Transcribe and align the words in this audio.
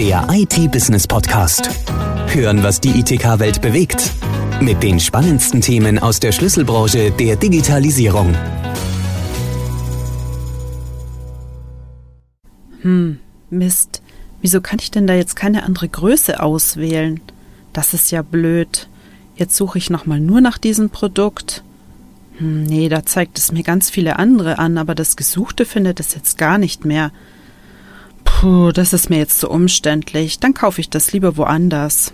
der 0.00 0.26
IT-Business-Podcast. 0.30 1.68
Hören, 2.28 2.62
was 2.62 2.80
die 2.80 3.00
ITK-Welt 3.00 3.60
bewegt. 3.60 4.10
Mit 4.62 4.82
den 4.82 4.98
spannendsten 4.98 5.60
Themen 5.60 5.98
aus 5.98 6.20
der 6.20 6.32
Schlüsselbranche 6.32 7.10
der 7.10 7.36
Digitalisierung. 7.36 8.34
Hm, 12.80 13.18
Mist. 13.50 14.00
Wieso 14.40 14.62
kann 14.62 14.78
ich 14.80 14.90
denn 14.90 15.06
da 15.06 15.12
jetzt 15.12 15.36
keine 15.36 15.64
andere 15.64 15.90
Größe 15.90 16.42
auswählen? 16.42 17.20
Das 17.74 17.92
ist 17.92 18.10
ja 18.10 18.22
blöd. 18.22 18.88
Jetzt 19.36 19.54
suche 19.54 19.76
ich 19.76 19.90
nochmal 19.90 20.18
nur 20.18 20.40
nach 20.40 20.56
diesem 20.56 20.88
Produkt. 20.88 21.62
Hm, 22.38 22.62
nee, 22.62 22.88
da 22.88 23.04
zeigt 23.04 23.36
es 23.36 23.52
mir 23.52 23.64
ganz 23.64 23.90
viele 23.90 24.18
andere 24.18 24.58
an, 24.58 24.78
aber 24.78 24.94
das 24.94 25.16
Gesuchte 25.16 25.66
findet 25.66 26.00
es 26.00 26.14
jetzt 26.14 26.38
gar 26.38 26.56
nicht 26.56 26.86
mehr. 26.86 27.12
Puh, 28.24 28.72
das 28.72 28.92
ist 28.92 29.10
mir 29.10 29.18
jetzt 29.18 29.40
zu 29.40 29.50
umständlich. 29.50 30.38
Dann 30.38 30.54
kaufe 30.54 30.80
ich 30.80 30.90
das 30.90 31.12
lieber 31.12 31.36
woanders. 31.36 32.12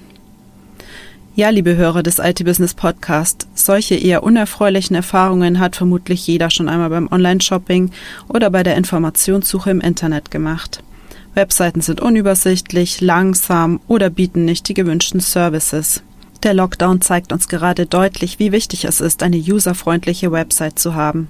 Ja, 1.37 1.51
liebe 1.51 1.77
Hörer 1.77 2.03
des 2.03 2.19
IT-Business 2.19 2.73
Podcast, 2.73 3.47
solche 3.55 3.95
eher 3.95 4.23
unerfreulichen 4.23 4.97
Erfahrungen 4.97 5.61
hat 5.61 5.77
vermutlich 5.77 6.27
jeder 6.27 6.49
schon 6.49 6.71
einmal 6.71 6.89
beim 6.89 7.09
Online-Shopping 7.13 7.91
oder 8.29 8.49
bei 8.49 8.63
der 8.63 8.77
Informationssuche 8.77 9.71
im 9.71 9.83
Internet 9.83 10.31
gemacht. 10.31 10.83
Webseiten 11.35 11.83
sind 11.83 12.01
unübersichtlich, 12.01 13.03
langsam 13.03 13.81
oder 13.87 14.09
bieten 14.09 14.47
nicht 14.47 14.67
die 14.69 14.75
gewünschten 14.75 15.21
Services. 15.21 16.03
Der 16.43 16.55
Lockdown 16.55 17.03
zeigt 17.03 17.33
uns 17.33 17.49
gerade 17.49 17.85
deutlich, 17.85 18.39
wie 18.39 18.53
wichtig 18.53 18.87
es 18.87 19.03
ist, 19.03 19.23
eine 19.23 19.37
userfreundliche 19.37 20.33
Website 20.33 20.79
zu 20.79 20.95
haben. 20.95 21.29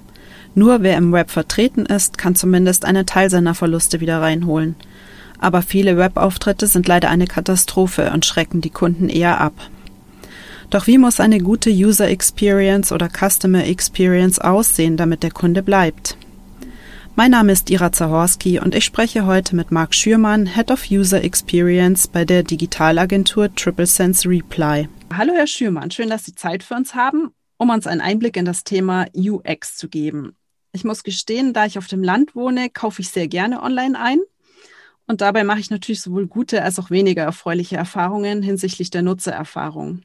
Nur 0.55 0.81
wer 0.81 0.97
im 0.97 1.11
Web 1.11 1.29
vertreten 1.29 1.85
ist, 1.85 2.17
kann 2.17 2.35
zumindest 2.35 2.85
einen 2.85 3.05
Teil 3.05 3.29
seiner 3.29 3.55
Verluste 3.55 3.99
wieder 3.99 4.21
reinholen. 4.21 4.75
Aber 5.39 5.61
viele 5.61 5.97
Webauftritte 5.97 6.67
sind 6.67 6.87
leider 6.87 7.09
eine 7.09 7.27
Katastrophe 7.27 8.11
und 8.13 8.25
schrecken 8.25 8.61
die 8.61 8.71
Kunden 8.71 9.09
eher 9.09 9.39
ab. 9.39 9.53
Doch 10.69 10.87
wie 10.87 10.97
muss 10.97 11.19
eine 11.19 11.39
gute 11.39 11.69
User 11.69 12.09
Experience 12.09 12.91
oder 12.91 13.07
Customer 13.09 13.65
Experience 13.65 14.39
aussehen, 14.39 14.97
damit 14.97 15.23
der 15.23 15.31
Kunde 15.31 15.63
bleibt? 15.63 16.17
Mein 17.15 17.31
Name 17.31 17.51
ist 17.51 17.71
Ira 17.71 17.91
Zahorski 17.91 18.59
und 18.59 18.75
ich 18.75 18.85
spreche 18.85 19.25
heute 19.25 19.55
mit 19.55 19.71
Marc 19.71 19.95
Schürmann, 19.95 20.45
Head 20.45 20.69
of 20.69 20.91
User 20.91 21.23
Experience 21.23 22.07
bei 22.07 22.25
der 22.25 22.43
Digitalagentur 22.43 23.53
Triple 23.55 23.87
Sense 23.87 24.29
Reply. 24.29 24.87
Hallo 25.11 25.33
Herr 25.33 25.47
Schürmann, 25.47 25.89
schön, 25.89 26.09
dass 26.09 26.25
Sie 26.25 26.35
Zeit 26.35 26.61
für 26.61 26.75
uns 26.75 26.93
haben, 26.93 27.31
um 27.57 27.69
uns 27.69 27.87
einen 27.87 28.01
Einblick 28.01 28.37
in 28.37 28.45
das 28.45 28.63
Thema 28.63 29.07
UX 29.15 29.77
zu 29.77 29.89
geben. 29.89 30.35
Ich 30.77 30.83
muss 30.83 31.01
gestehen, 31.01 31.53
da 31.53 31.65
ich 31.65 31.79
auf 31.79 31.87
dem 31.87 32.03
Land 32.03 32.35
wohne, 32.35 32.69
kaufe 32.69 33.01
ich 33.01 33.09
sehr 33.09 33.27
gerne 33.27 33.63
online 33.63 33.99
ein. 33.99 34.19
Und 35.07 35.21
dabei 35.21 35.43
mache 35.43 35.59
ich 35.59 35.71
natürlich 35.71 36.03
sowohl 36.03 36.27
gute 36.27 36.61
als 36.61 36.77
auch 36.77 36.91
weniger 36.91 37.23
erfreuliche 37.23 37.77
Erfahrungen 37.77 38.43
hinsichtlich 38.43 38.91
der 38.91 39.01
Nutzererfahrung. 39.01 40.03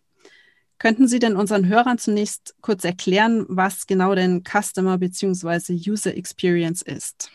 Könnten 0.78 1.08
Sie 1.08 1.18
denn 1.18 1.36
unseren 1.36 1.68
Hörern 1.68 1.98
zunächst 1.98 2.54
kurz 2.62 2.84
erklären, 2.84 3.44
was 3.48 3.86
genau 3.86 4.14
denn 4.14 4.44
Customer 4.44 4.96
bzw. 4.96 5.74
User 5.74 6.16
Experience 6.16 6.80
ist? 6.80 7.30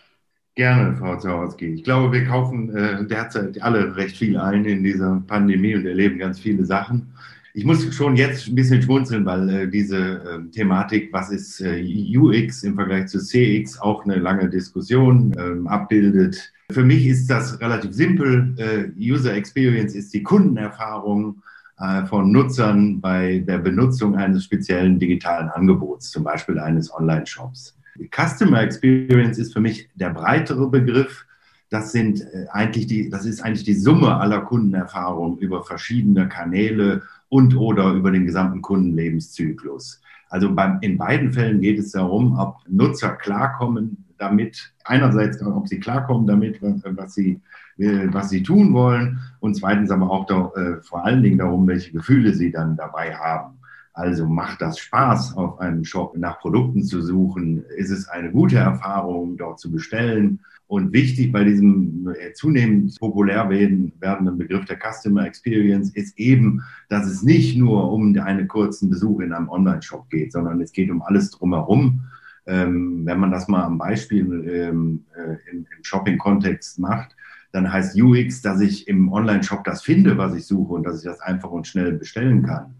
Gerne, 0.56 0.98
Frau 0.98 1.20
Zaworski. 1.20 1.76
Ich 1.76 1.84
glaube, 1.84 2.12
wir 2.12 2.26
kaufen 2.26 2.76
äh, 2.76 3.06
derzeit 3.06 3.62
alle 3.62 3.96
recht 3.96 4.18
viel 4.18 4.36
ein 4.40 4.66
in 4.66 4.84
dieser 4.84 5.22
Pandemie 5.28 5.76
und 5.76 5.86
erleben 5.86 6.18
ganz 6.18 6.40
viele 6.40 6.66
Sachen. 6.66 7.14
Ich 7.58 7.66
muss 7.66 7.91
schon 7.95 8.16
jetzt 8.16 8.47
ein 8.47 8.53
bisschen 8.53 8.83
schmunzeln, 8.83 9.25
weil 9.25 9.50
äh, 9.50 9.67
diese 9.67 9.97
äh, 9.97 10.52
Thematik, 10.52 11.11
was 11.11 11.31
ist 11.31 11.59
äh, 11.59 11.83
UX 12.16 12.61
im 12.61 12.75
Vergleich 12.75 13.08
zu 13.08 13.17
CX, 13.17 13.80
auch 13.80 14.05
eine 14.05 14.17
lange 14.17 14.47
Diskussion 14.47 15.33
ähm, 15.39 15.66
abbildet. 15.66 16.53
Für 16.72 16.83
mich 16.83 17.08
ist 17.08 17.25
das 17.31 17.59
relativ 17.59 17.94
simpel. 17.94 18.53
Äh, 18.58 19.11
User 19.11 19.33
Experience 19.33 19.95
ist 19.95 20.13
die 20.13 20.22
Kundenerfahrung 20.22 21.41
äh, 21.80 22.05
von 22.05 22.31
Nutzern 22.31 23.02
bei 23.02 23.39
der 23.39 23.58
Benutzung 23.58 24.16
eines 24.16 24.44
speziellen 24.44 25.00
digitalen 25.00 25.50
Angebots, 25.50 26.11
zum 26.11 26.25
Beispiel 26.25 26.59
eines 26.59 26.94
Online-Shops. 26.94 27.75
Customer 28.16 28.62
Experience 28.62 29.40
ist 29.40 29.53
für 29.53 29.62
mich 29.62 29.90
der 29.96 30.12
breitere 30.12 30.69
Begriff. 30.69 31.25
Das 31.69 31.91
sind 31.91 32.22
äh, 32.22 32.47
eigentlich 32.51 32.88
die, 32.88 33.09
das 33.09 33.25
ist 33.25 33.41
eigentlich 33.41 33.66
die 33.66 33.73
Summe 33.73 34.16
aller 34.17 34.41
Kundenerfahrungen 34.41 35.38
über 35.39 35.63
verschiedene 35.63 36.29
Kanäle 36.29 37.03
und 37.29 37.55
oder 37.55 37.91
über 37.94 38.11
den 38.11 38.25
gesamten 38.25 38.61
Kundenlebenszyklus. 38.61 40.01
Also 40.29 40.53
beim, 40.53 40.79
in 40.81 40.97
beiden 40.97 41.31
Fällen 41.33 41.61
geht 41.61 41.79
es 41.79 41.91
darum, 41.91 42.38
ob 42.38 42.57
Nutzer 42.67 43.09
klarkommen 43.09 44.05
damit, 44.17 44.73
einerseits, 44.83 45.41
ob 45.41 45.67
sie 45.67 45.79
klarkommen 45.79 46.28
damit, 46.28 46.61
was, 46.61 46.81
was 46.83 47.13
sie, 47.13 47.39
äh, 47.78 48.07
was 48.11 48.29
sie 48.29 48.44
tun 48.44 48.73
wollen 48.73 49.19
und 49.39 49.55
zweitens 49.55 49.91
aber 49.91 50.09
auch 50.09 50.25
da, 50.25 50.51
äh, 50.55 50.81
vor 50.81 51.05
allen 51.05 51.23
Dingen 51.23 51.38
darum, 51.38 51.67
welche 51.67 51.91
Gefühle 51.91 52.34
sie 52.34 52.51
dann 52.51 52.75
dabei 52.75 53.16
haben. 53.16 53.57
Also 53.97 54.28
macht 54.28 54.62
das 54.62 54.78
Spaß, 54.78 55.35
auf 55.38 55.59
einem 55.59 55.84
Shop 55.84 56.16
nach 56.16 56.40
Produkten 56.40 56.84
zu 56.84 57.02
suchen? 57.02 57.63
Ist 57.78 57.90
es 57.90 58.08
eine 58.08 58.31
gute 58.31 58.58
Erfahrung, 58.58 59.38
dort 59.38 59.59
zu 59.59 59.72
bestellen? 59.72 60.40
Und 60.68 60.94
wichtig 60.94 61.31
bei 61.31 61.44
diesem 61.44 62.08
äh, 62.09 62.31
zunehmend 62.34 62.96
populär 63.00 63.50
werdenden 63.50 64.38
Begriff 64.38 64.66
der 64.66 64.78
Customer 64.78 65.25
Experience 65.25 65.90
ist 65.96 66.19
eben, 66.19 66.62
dass 66.90 67.08
es 67.08 67.24
nicht 67.24 67.58
nur 67.58 67.91
um 67.91 68.16
einen 68.19 68.47
kurzen 68.47 68.91
Besuch 68.91 69.22
in 69.22 69.34
einem 69.34 69.50
Online-Shop 69.50 70.08
geht, 70.12 70.31
sondern 70.31 70.62
es 70.62 70.74
geht 70.74 70.91
um 70.91 71.02
alles 71.02 71.31
drumherum. 71.31 72.02
Ähm, 72.46 73.02
wenn 73.03 73.19
man 73.19 73.31
das 73.31 73.47
mal 73.47 73.64
am 73.64 73.79
Beispiel 73.79 74.47
ähm, 74.47 75.06
äh, 75.16 75.38
im, 75.50 75.66
im 75.75 75.84
Shopping-Kontext 75.84 76.78
macht, 76.78 77.16
dann 77.52 77.74
heißt 77.74 78.00
UX, 78.00 78.44
dass 78.44 78.62
ich 78.62 78.88
im 78.88 79.12
Online-Shop 79.12 79.64
das 79.64 79.81
finde, 79.81 80.19
was 80.19 80.35
ich 80.35 80.46
suche 80.46 80.75
und 80.75 80.84
dass 80.84 81.00
ich 81.00 81.06
das 81.06 81.19
einfach 81.19 81.50
und 81.50 81.66
schnell 81.66 81.94
bestellen 81.94 82.44
kann. 82.44 82.75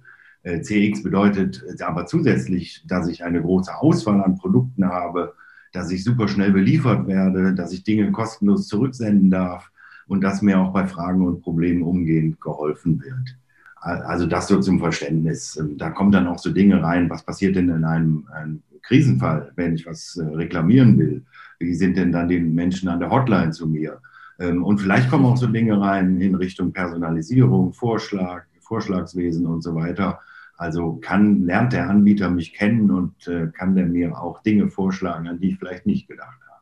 Äh, 0.48 0.62
CX 0.62 1.04
bedeutet 1.04 1.62
aber 1.82 2.06
zusätzlich, 2.06 2.82
dass 2.88 3.10
ich 3.10 3.26
eine 3.26 3.42
große 3.42 3.76
Auswahl 3.76 4.22
an 4.22 4.38
Produkten 4.38 4.86
habe, 4.86 5.34
dass 5.74 5.92
ich 5.92 6.06
super 6.06 6.30
schnell 6.30 6.52
beliefert 6.52 7.06
werde, 7.06 7.54
dass 7.54 7.74
ich 7.74 7.84
Dinge 7.84 8.10
kostenlos 8.14 8.68
zurücksenden 8.68 9.30
darf 9.30 9.70
und 10.08 10.24
dass 10.24 10.42
mir 10.42 10.58
auch 10.58 10.72
bei 10.72 10.88
Fragen 10.88 11.28
und 11.28 11.42
Problemen 11.42 11.84
umgehend 11.84 12.40
geholfen 12.40 13.04
wird. 13.04 13.36
Also 13.82 14.26
das 14.26 14.48
so 14.48 14.62
zum 14.62 14.80
Verständnis. 14.80 15.62
Da 15.76 15.90
kommen 15.90 16.14
dann 16.14 16.28
auch 16.28 16.40
so 16.40 16.52
Dinge 16.52 16.82
rein, 16.82 17.10
was 17.10 17.24
passiert 17.24 17.58
denn 17.58 17.68
in 17.68 17.84
einem, 17.84 18.26
einem 18.34 18.64
Krisenfall, 18.84 19.52
wenn 19.58 19.76
ich 19.76 19.86
was 19.86 20.16
äh, 20.16 20.24
reklamieren 20.24 20.98
will? 20.98 21.26
Wie 21.60 21.74
sind 21.74 21.98
denn 21.98 22.14
dann 22.14 22.30
die 22.30 22.40
Menschen 22.40 22.88
an 22.88 23.02
der 23.02 23.10
Hotline 23.10 23.52
zu 23.52 23.68
mir? 23.68 24.00
Ähm, 24.40 24.64
und 24.64 24.78
vielleicht 24.78 25.10
kommen 25.10 25.26
auch 25.26 25.36
so 25.36 25.48
Dinge 25.48 25.80
rein 25.80 26.22
in 26.22 26.36
Richtung 26.36 26.72
Personalisierung, 26.72 27.74
Vorschlag, 27.74 28.44
Vorschlagswesen 28.62 29.46
und 29.46 29.62
so 29.62 29.76
weiter. 29.76 30.22
Also 30.58 30.96
kann, 30.96 31.46
lernt 31.46 31.74
der 31.74 31.90
Anbieter 31.90 32.30
mich 32.30 32.54
kennen 32.54 32.90
und 32.92 33.28
äh, 33.28 33.48
kann 33.48 33.76
der 33.76 33.86
mir 33.86 34.20
auch 34.20 34.42
Dinge 34.42 34.70
vorschlagen, 34.70 35.28
an 35.28 35.40
die 35.40 35.52
ich 35.52 35.60
vielleicht 35.60 35.86
nicht 35.86 36.08
gedacht 36.08 36.40
habe. 36.50 36.62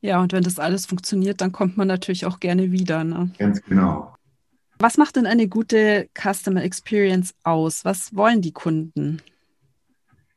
Ja, 0.00 0.22
und 0.22 0.32
wenn 0.32 0.42
das 0.42 0.58
alles 0.58 0.86
funktioniert, 0.86 1.42
dann 1.42 1.52
kommt 1.52 1.76
man 1.76 1.86
natürlich 1.86 2.24
auch 2.24 2.40
gerne 2.40 2.72
wieder. 2.72 3.04
Ne? 3.04 3.30
Ganz 3.38 3.62
genau. 3.62 4.14
Was 4.78 4.96
macht 4.96 5.16
denn 5.16 5.26
eine 5.26 5.46
gute 5.46 6.08
Customer 6.18 6.62
Experience 6.62 7.34
aus? 7.44 7.84
Was 7.84 8.16
wollen 8.16 8.40
die 8.40 8.52
Kunden? 8.52 9.20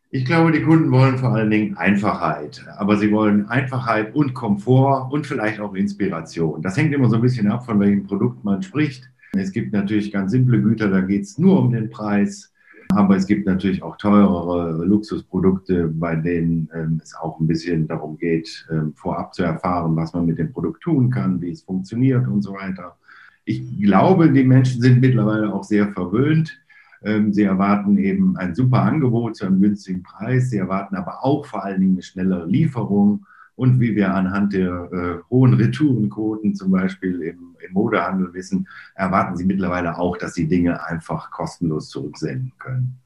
Ich 0.09 0.25
glaube, 0.25 0.51
die 0.51 0.61
Kunden 0.61 0.91
wollen 0.91 1.17
vor 1.17 1.29
allen 1.29 1.49
Dingen 1.49 1.77
Einfachheit, 1.77 2.63
aber 2.77 2.97
sie 2.97 3.11
wollen 3.11 3.47
Einfachheit 3.47 4.13
und 4.13 4.35
Komfort 4.35 5.11
und 5.11 5.25
vielleicht 5.25 5.59
auch 5.59 5.73
Inspiration. 5.73 6.61
Das 6.61 6.77
hängt 6.77 6.93
immer 6.93 7.09
so 7.09 7.15
ein 7.15 7.21
bisschen 7.23 7.49
ab, 7.49 7.65
von 7.65 7.79
welchem 7.79 8.03
Produkt 8.03 8.43
man 8.43 8.61
spricht. 8.61 9.09
Es 9.31 9.51
gibt 9.51 9.73
natürlich 9.73 10.11
ganz 10.11 10.31
simple 10.31 10.61
Güter, 10.61 10.89
da 10.89 11.01
geht 11.01 11.23
es 11.23 11.39
nur 11.39 11.59
um 11.59 11.71
den 11.71 11.89
Preis. 11.89 12.52
Aber 12.89 13.15
es 13.15 13.25
gibt 13.25 13.45
natürlich 13.45 13.81
auch 13.81 13.97
teurere 13.97 14.83
Luxusprodukte, 14.85 15.87
bei 15.87 16.15
denen 16.15 16.69
ähm, 16.73 16.99
es 17.03 17.15
auch 17.15 17.39
ein 17.39 17.47
bisschen 17.47 17.87
darum 17.87 18.17
geht, 18.17 18.67
ähm, 18.71 18.93
vorab 18.95 19.33
zu 19.33 19.43
erfahren, 19.43 19.95
was 19.95 20.13
man 20.13 20.25
mit 20.25 20.37
dem 20.37 20.51
Produkt 20.51 20.81
tun 20.83 21.09
kann, 21.09 21.41
wie 21.41 21.51
es 21.51 21.63
funktioniert 21.63 22.27
und 22.27 22.41
so 22.41 22.53
weiter. 22.53 22.97
Ich 23.45 23.61
glaube, 23.81 24.31
die 24.31 24.43
Menschen 24.43 24.81
sind 24.81 25.01
mittlerweile 25.01 25.53
auch 25.53 25.63
sehr 25.63 25.91
verwöhnt. 25.91 26.57
Ähm, 27.03 27.33
sie 27.33 27.43
erwarten 27.43 27.97
eben 27.97 28.37
ein 28.37 28.55
super 28.55 28.83
Angebot 28.83 29.35
zu 29.35 29.45
einem 29.45 29.61
günstigen 29.61 30.03
Preis. 30.03 30.49
Sie 30.49 30.57
erwarten 30.57 30.95
aber 30.95 31.23
auch 31.23 31.45
vor 31.45 31.63
allen 31.63 31.81
Dingen 31.81 31.93
eine 31.93 32.03
schnellere 32.03 32.45
Lieferung 32.45 33.25
und 33.55 33.79
wie 33.79 33.95
wir 33.95 34.13
anhand 34.13 34.53
der 34.53 34.89
äh, 34.91 35.29
hohen 35.29 35.53
Retourenquoten 35.53 36.55
zum 36.55 36.71
Beispiel 36.71 37.21
im, 37.21 37.55
im, 37.65 37.73
Modehandel 37.73 38.33
wissen, 38.33 38.67
erwarten 38.95 39.37
sie 39.37 39.45
mittlerweile 39.45 39.97
auch, 39.97 40.17
dass 40.17 40.33
sie 40.33 40.47
Dinge 40.47 40.83
einfach 40.85 41.31
kostenlos 41.31 41.89
zurücksenden 41.89 42.53
können. 42.57 42.99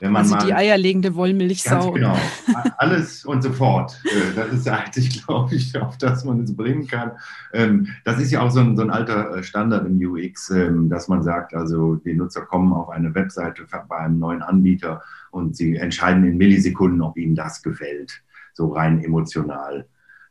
Wenn 0.00 0.12
man 0.12 0.22
also 0.22 0.36
mal, 0.36 0.46
die 0.46 0.54
eierlegende 0.54 1.14
Wollmilchsau. 1.14 1.92
Genau, 1.92 2.16
alles 2.78 3.24
und 3.26 3.42
sofort. 3.42 4.00
Äh, 4.04 4.34
das 4.34 4.52
ist 4.52 4.68
eigentlich, 4.68 5.22
glaube 5.26 5.54
ich, 5.54 5.76
auf 5.76 5.98
das 5.98 6.24
man 6.24 6.44
es 6.44 6.56
bringen 6.56 6.86
kann. 6.86 7.12
Ähm, 7.52 7.88
das 8.04 8.18
ist 8.18 8.30
ja 8.30 8.40
auch 8.40 8.50
so 8.50 8.60
ein, 8.60 8.76
so 8.76 8.82
ein 8.82 8.90
alter 8.90 9.36
äh, 9.36 9.42
Standard 9.42 9.86
im 9.86 9.98
UX, 9.98 10.50
ähm, 10.50 10.88
dass 10.88 11.08
man 11.08 11.22
sagt, 11.22 11.52
also 11.52 11.96
die 11.96 12.14
Nutzer 12.14 12.42
kommen 12.42 12.72
auf 12.72 12.88
eine 12.88 13.14
Webseite 13.14 13.66
bei 13.88 13.96
einem 13.96 14.18
neuen 14.18 14.40
Anbieter 14.40 15.02
und 15.32 15.54
sie 15.54 15.76
entscheiden 15.76 16.24
in 16.24 16.38
Millisekunden, 16.38 17.02
ob 17.02 17.18
ihnen 17.18 17.34
das 17.34 17.62
gefällt 17.62 18.22
so 18.60 18.72
rein 18.72 19.02
emotional. 19.02 19.86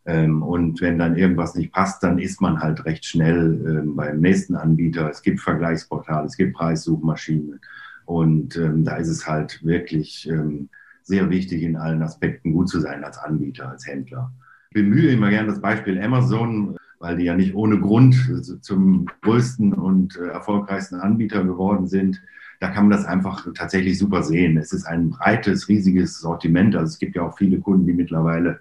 Ähm, 0.05 0.43
und 0.43 0.81
wenn 0.81 0.99
dann 0.99 1.17
irgendwas 1.17 1.55
nicht 1.55 1.73
passt, 1.73 2.03
dann 2.03 2.19
ist 2.19 2.41
man 2.41 2.61
halt 2.61 2.85
recht 2.85 3.05
schnell 3.05 3.59
ähm, 3.67 3.95
beim 3.95 4.21
nächsten 4.21 4.55
Anbieter. 4.55 5.09
Es 5.09 5.21
gibt 5.23 5.41
Vergleichsportale, 5.41 6.27
es 6.27 6.37
gibt 6.37 6.55
Preissuchmaschinen. 6.55 7.59
Und 8.05 8.55
ähm, 8.55 8.85
da 8.85 8.97
ist 8.97 9.09
es 9.09 9.27
halt 9.27 9.63
wirklich 9.63 10.29
ähm, 10.29 10.69
sehr 11.03 11.29
wichtig, 11.29 11.63
in 11.63 11.75
allen 11.75 12.03
Aspekten 12.03 12.53
gut 12.53 12.69
zu 12.69 12.79
sein 12.79 13.03
als 13.03 13.17
Anbieter, 13.17 13.69
als 13.69 13.87
Händler. 13.87 14.31
Ich 14.69 14.75
bemühe 14.75 15.11
immer 15.11 15.29
gerne 15.31 15.49
das 15.49 15.61
Beispiel 15.61 16.01
Amazon, 16.01 16.77
weil 16.99 17.17
die 17.17 17.25
ja 17.25 17.35
nicht 17.35 17.55
ohne 17.55 17.79
Grund 17.79 18.15
zum 18.61 19.07
größten 19.21 19.73
und 19.73 20.17
äh, 20.17 20.27
erfolgreichsten 20.27 20.95
Anbieter 20.95 21.43
geworden 21.43 21.87
sind. 21.87 22.21
Da 22.59 22.69
kann 22.69 22.87
man 22.87 22.97
das 22.97 23.05
einfach 23.05 23.47
tatsächlich 23.55 23.97
super 23.97 24.23
sehen. 24.23 24.57
Es 24.57 24.73
ist 24.73 24.85
ein 24.85 25.11
breites, 25.11 25.69
riesiges 25.69 26.19
Sortiment. 26.19 26.75
Also 26.75 26.89
es 26.89 26.99
gibt 26.99 27.15
ja 27.15 27.23
auch 27.23 27.37
viele 27.37 27.59
Kunden, 27.59 27.87
die 27.87 27.93
mittlerweile 27.93 28.59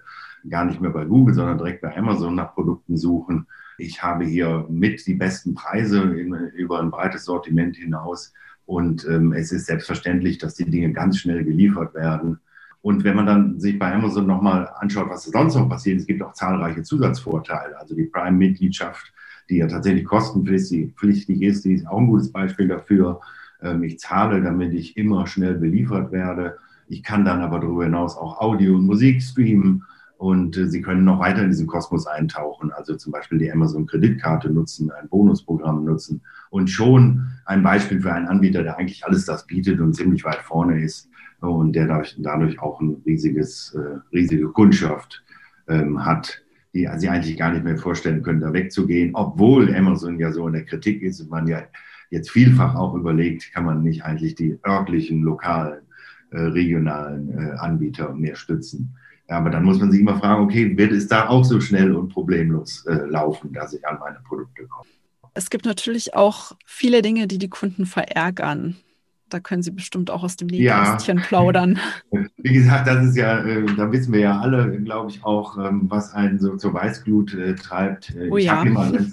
gar 0.49 0.65
nicht 0.65 0.79
mehr 0.79 0.91
bei 0.91 1.05
Google, 1.05 1.33
sondern 1.33 1.57
direkt 1.57 1.81
bei 1.81 1.95
Amazon 1.95 2.35
nach 2.35 2.53
Produkten 2.53 2.95
suchen. 2.95 3.47
Ich 3.77 4.01
habe 4.01 4.25
hier 4.25 4.65
mit 4.69 5.05
die 5.05 5.15
besten 5.15 5.53
Preise 5.53 6.01
in, 6.01 6.33
über 6.55 6.79
ein 6.79 6.91
breites 6.91 7.25
Sortiment 7.25 7.75
hinaus. 7.75 8.33
Und 8.65 9.05
ähm, 9.09 9.33
es 9.33 9.51
ist 9.51 9.65
selbstverständlich, 9.65 10.37
dass 10.37 10.53
die 10.53 10.69
Dinge 10.69 10.93
ganz 10.93 11.17
schnell 11.17 11.43
geliefert 11.43 11.93
werden. 11.95 12.39
Und 12.81 13.03
wenn 13.03 13.15
man 13.15 13.25
dann 13.25 13.59
sich 13.59 13.77
bei 13.77 13.93
Amazon 13.93 14.25
nochmal 14.25 14.69
anschaut, 14.77 15.09
was 15.09 15.25
sonst 15.25 15.55
noch 15.55 15.67
passiert, 15.67 15.99
es 15.99 16.07
gibt 16.07 16.21
auch 16.21 16.33
zahlreiche 16.33 16.83
Zusatzvorteile. 16.83 17.77
Also 17.77 17.95
die 17.95 18.05
Prime-Mitgliedschaft, 18.05 19.11
die 19.49 19.57
ja 19.57 19.67
tatsächlich 19.67 20.05
kostenpflichtig 20.05 21.41
ist, 21.41 21.65
die 21.65 21.73
ist 21.73 21.87
auch 21.87 21.99
ein 21.99 22.07
gutes 22.07 22.31
Beispiel 22.31 22.67
dafür. 22.67 23.19
Ähm, 23.61 23.83
ich 23.83 23.99
zahle, 23.99 24.41
damit 24.41 24.73
ich 24.73 24.97
immer 24.97 25.27
schnell 25.27 25.55
beliefert 25.55 26.11
werde. 26.11 26.57
Ich 26.87 27.03
kann 27.03 27.25
dann 27.25 27.41
aber 27.41 27.59
darüber 27.59 27.83
hinaus 27.83 28.17
auch 28.17 28.39
Audio 28.39 28.75
und 28.75 28.85
Musik 28.85 29.21
streamen 29.21 29.83
und 30.19 30.57
äh, 30.57 30.67
Sie 30.67 30.81
können 30.81 31.05
noch 31.05 31.19
weiter 31.19 31.43
in 31.43 31.49
diesen 31.49 31.65
Kosmos 31.67 32.05
eintauchen, 32.05 32.73
also 32.73 32.95
zum 32.95 33.13
Beispiel 33.13 33.39
die 33.39 33.51
Amazon-Kreditkarte 33.51 34.49
nutzen, 34.49 34.91
ein 34.91 35.07
Bonusprogramm 35.07 35.85
nutzen 35.85 36.21
und 36.49 36.69
schon 36.69 37.27
ein 37.45 37.63
Beispiel 37.63 38.01
für 38.01 38.11
einen 38.11 38.27
Anbieter, 38.27 38.63
der 38.63 38.77
eigentlich 38.77 39.05
alles 39.05 39.23
das 39.23 39.47
bietet 39.47 39.79
und 39.79 39.93
ziemlich 39.93 40.25
weit 40.25 40.41
vorne 40.41 40.83
ist 40.83 41.09
und 41.39 41.73
der 41.73 41.87
dadurch, 41.87 42.17
dadurch 42.19 42.59
auch 42.59 42.81
ein 42.81 43.01
riesiges, 43.05 43.73
äh, 43.75 43.99
riesige 44.13 44.49
Kundschaft 44.49 45.23
ähm, 45.69 46.03
hat, 46.03 46.41
die 46.73 46.87
Sie 46.97 47.07
eigentlich 47.09 47.37
gar 47.37 47.53
nicht 47.53 47.63
mehr 47.63 47.77
vorstellen 47.77 48.21
können, 48.21 48.41
da 48.41 48.51
wegzugehen, 48.51 49.15
obwohl 49.15 49.73
Amazon 49.73 50.19
ja 50.19 50.33
so 50.33 50.45
in 50.47 50.53
der 50.53 50.65
Kritik 50.65 51.01
ist 51.01 51.21
und 51.21 51.29
man 51.29 51.47
ja 51.47 51.63
jetzt 52.09 52.31
vielfach 52.31 52.75
auch 52.75 52.93
überlegt, 52.95 53.51
kann 53.53 53.65
man 53.65 53.83
nicht 53.83 54.03
eigentlich 54.03 54.35
die 54.35 54.57
örtlichen, 54.65 55.21
lokalen, 55.21 55.81
äh, 56.31 56.39
regionalen 56.39 57.29
äh, 57.29 57.51
Anbieter 57.57 58.13
mehr 58.13 58.35
stützen. 58.35 58.95
Aber 59.27 59.49
dann 59.49 59.63
muss 59.63 59.79
man 59.79 59.91
sich 59.91 60.01
immer 60.01 60.17
fragen, 60.17 60.43
okay, 60.43 60.75
wird 60.75 60.91
es 60.91 61.07
da 61.07 61.27
auch 61.27 61.45
so 61.45 61.61
schnell 61.61 61.95
und 61.95 62.09
problemlos 62.09 62.85
äh, 62.87 63.05
laufen, 63.05 63.53
dass 63.53 63.73
ich 63.73 63.87
an 63.87 63.99
meine 63.99 64.19
Produkte 64.27 64.65
komme? 64.67 64.89
Es 65.35 65.51
gibt 65.51 65.65
natürlich 65.65 66.15
auch 66.15 66.53
viele 66.65 67.01
Dinge, 67.03 67.27
die 67.27 67.37
die 67.37 67.49
Kunden 67.49 67.85
verärgern. 67.85 68.75
Da 69.29 69.39
können 69.39 69.61
Sie 69.61 69.69
bestimmt 69.69 70.09
auch 70.09 70.23
aus 70.23 70.37
dem 70.37 70.47
Nähkästchen 70.47 71.19
ja. 71.19 71.23
plaudern. 71.23 71.77
Wie 72.37 72.53
gesagt, 72.53 72.87
das 72.87 73.05
ist 73.05 73.15
ja, 73.15 73.43
da 73.43 73.91
wissen 73.91 74.11
wir 74.11 74.21
ja 74.21 74.39
alle, 74.39 74.81
glaube 74.81 75.11
ich, 75.11 75.23
auch, 75.23 75.57
ähm, 75.59 75.85
was 75.87 76.13
einen 76.13 76.39
so 76.39 76.57
zur 76.57 76.73
Weißglut 76.73 77.37
treibt. 77.59 78.15
Oh 78.31 78.37
ja. 78.37 78.63
Äh, 78.63 79.05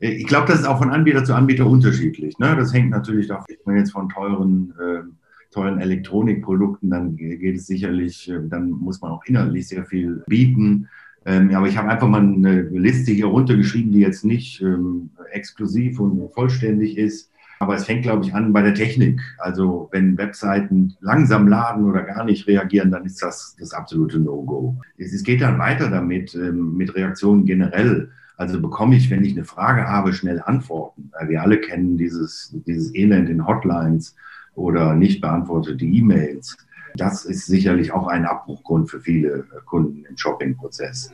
ich 0.00 0.26
glaube, 0.26 0.46
das 0.46 0.60
ist 0.60 0.66
auch 0.66 0.78
von 0.78 0.90
Anbieter 0.90 1.24
zu 1.24 1.34
Anbieter 1.34 1.66
unterschiedlich. 1.66 2.38
Ne? 2.38 2.54
Das 2.56 2.72
hängt 2.72 2.90
natürlich 2.90 3.28
davon, 3.28 3.46
wenn 3.64 3.76
jetzt 3.76 3.92
von 3.92 4.08
teuren 4.08 4.74
ähm, 4.80 5.16
tollen 5.50 5.80
Elektronikprodukten, 5.80 6.90
dann 6.90 7.16
geht 7.16 7.56
es 7.56 7.66
sicherlich, 7.66 8.30
äh, 8.30 8.38
dann 8.48 8.70
muss 8.70 9.00
man 9.00 9.12
auch 9.12 9.24
inhaltlich 9.24 9.68
sehr 9.68 9.84
viel 9.84 10.22
bieten. 10.26 10.88
Ähm, 11.24 11.54
aber 11.54 11.68
ich 11.68 11.76
habe 11.76 11.88
einfach 11.88 12.08
mal 12.08 12.22
eine 12.22 12.62
Liste 12.62 13.12
hier 13.12 13.26
runtergeschrieben, 13.26 13.92
die 13.92 14.00
jetzt 14.00 14.24
nicht 14.24 14.62
ähm, 14.62 15.10
exklusiv 15.32 16.00
und 16.00 16.32
vollständig 16.32 16.96
ist. 16.96 17.30
Aber 17.60 17.74
es 17.74 17.84
fängt, 17.84 18.02
glaube 18.02 18.24
ich, 18.24 18.34
an 18.34 18.52
bei 18.52 18.62
der 18.62 18.74
Technik. 18.74 19.20
Also 19.38 19.88
wenn 19.90 20.16
Webseiten 20.16 20.94
langsam 21.00 21.48
laden 21.48 21.84
oder 21.84 22.02
gar 22.02 22.24
nicht 22.24 22.46
reagieren, 22.46 22.92
dann 22.92 23.04
ist 23.04 23.20
das 23.20 23.56
das 23.58 23.72
absolute 23.72 24.20
No-Go. 24.20 24.76
Es, 24.96 25.22
geht 25.24 25.40
dann 25.40 25.58
weiter 25.58 25.90
damit, 25.90 26.34
ähm, 26.36 26.76
mit 26.76 26.94
Reaktionen 26.94 27.46
generell. 27.46 28.10
Also 28.38 28.62
bekomme 28.62 28.96
ich, 28.96 29.10
wenn 29.10 29.24
ich 29.24 29.32
eine 29.32 29.44
Frage 29.44 29.88
habe, 29.88 30.12
schnell 30.12 30.40
Antworten. 30.40 31.10
Wir 31.26 31.42
alle 31.42 31.60
kennen 31.60 31.98
dieses, 31.98 32.54
dieses 32.66 32.94
Elend 32.94 33.28
in 33.28 33.44
Hotlines 33.46 34.14
oder 34.54 34.94
nicht 34.94 35.20
beantwortete 35.20 35.84
E-Mails. 35.84 36.56
Das 36.94 37.24
ist 37.24 37.46
sicherlich 37.46 37.92
auch 37.92 38.06
ein 38.06 38.24
Abbruchgrund 38.24 38.90
für 38.90 39.00
viele 39.00 39.44
Kunden 39.66 40.04
im 40.04 40.16
Shopping-Prozess. 40.16 41.12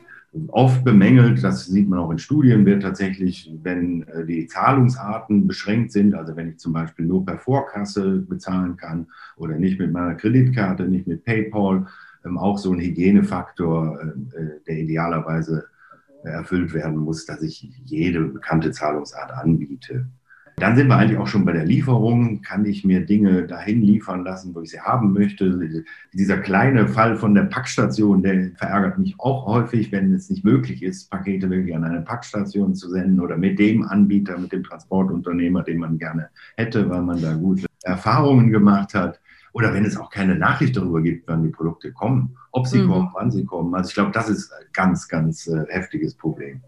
Oft 0.48 0.84
bemängelt, 0.84 1.42
das 1.42 1.64
sieht 1.66 1.88
man 1.88 2.00
auch 2.00 2.10
in 2.10 2.18
Studien, 2.18 2.66
wird 2.66 2.82
tatsächlich, 2.82 3.50
wenn 3.62 4.02
äh, 4.08 4.26
die 4.26 4.48
Zahlungsarten 4.48 5.46
beschränkt 5.46 5.92
sind, 5.92 6.12
also 6.14 6.34
wenn 6.34 6.48
ich 6.48 6.58
zum 6.58 6.72
Beispiel 6.72 7.06
nur 7.06 7.24
per 7.24 7.38
Vorkasse 7.38 8.18
bezahlen 8.18 8.76
kann 8.76 9.06
oder 9.36 9.56
nicht 9.56 9.78
mit 9.78 9.92
meiner 9.92 10.16
Kreditkarte, 10.16 10.88
nicht 10.88 11.06
mit 11.06 11.24
PayPal, 11.24 11.86
ähm, 12.24 12.36
auch 12.36 12.58
so 12.58 12.72
ein 12.72 12.80
Hygienefaktor, 12.80 14.00
äh, 14.00 14.36
äh, 14.36 14.60
der 14.66 14.78
idealerweise 14.78 15.66
erfüllt 16.24 16.74
werden 16.74 16.96
muss, 16.96 17.26
dass 17.26 17.42
ich 17.42 17.70
jede 17.84 18.20
bekannte 18.20 18.70
Zahlungsart 18.70 19.32
anbiete. 19.32 20.06
Dann 20.56 20.76
sind 20.76 20.86
wir 20.86 20.96
eigentlich 20.96 21.18
auch 21.18 21.26
schon 21.26 21.44
bei 21.44 21.52
der 21.52 21.64
Lieferung. 21.64 22.40
Kann 22.42 22.64
ich 22.64 22.84
mir 22.84 23.04
Dinge 23.04 23.44
dahin 23.46 23.82
liefern 23.82 24.22
lassen, 24.22 24.54
wo 24.54 24.60
ich 24.60 24.70
sie 24.70 24.80
haben 24.80 25.12
möchte? 25.12 25.84
Dieser 26.12 26.38
kleine 26.38 26.86
Fall 26.86 27.16
von 27.16 27.34
der 27.34 27.42
Packstation, 27.42 28.22
der 28.22 28.52
verärgert 28.54 28.98
mich 28.98 29.16
auch 29.18 29.46
häufig, 29.46 29.90
wenn 29.90 30.14
es 30.14 30.30
nicht 30.30 30.44
möglich 30.44 30.84
ist, 30.84 31.10
Pakete 31.10 31.50
wirklich 31.50 31.74
an 31.74 31.82
eine 31.82 32.02
Packstation 32.02 32.74
zu 32.76 32.88
senden 32.88 33.20
oder 33.20 33.36
mit 33.36 33.58
dem 33.58 33.82
Anbieter, 33.82 34.38
mit 34.38 34.52
dem 34.52 34.62
Transportunternehmer, 34.62 35.64
den 35.64 35.78
man 35.78 35.98
gerne 35.98 36.28
hätte, 36.56 36.88
weil 36.88 37.02
man 37.02 37.20
da 37.20 37.34
gute 37.34 37.66
Erfahrungen 37.82 38.50
gemacht 38.50 38.94
hat. 38.94 39.20
Oder 39.54 39.72
wenn 39.72 39.84
es 39.84 39.96
auch 39.96 40.10
keine 40.10 40.34
Nachricht 40.34 40.76
darüber 40.76 41.00
gibt, 41.00 41.28
wann 41.28 41.44
die 41.44 41.48
Produkte 41.48 41.92
kommen, 41.92 42.36
ob 42.50 42.66
sie 42.66 42.82
mhm. 42.82 42.88
kommen, 42.88 43.10
wann 43.14 43.30
sie 43.30 43.44
kommen. 43.44 43.72
Also 43.76 43.88
ich 43.88 43.94
glaube, 43.94 44.10
das 44.10 44.28
ist 44.28 44.52
ein 44.52 44.66
ganz, 44.72 45.06
ganz 45.06 45.46
äh, 45.46 45.64
heftiges 45.68 46.16
Problem. 46.16 46.60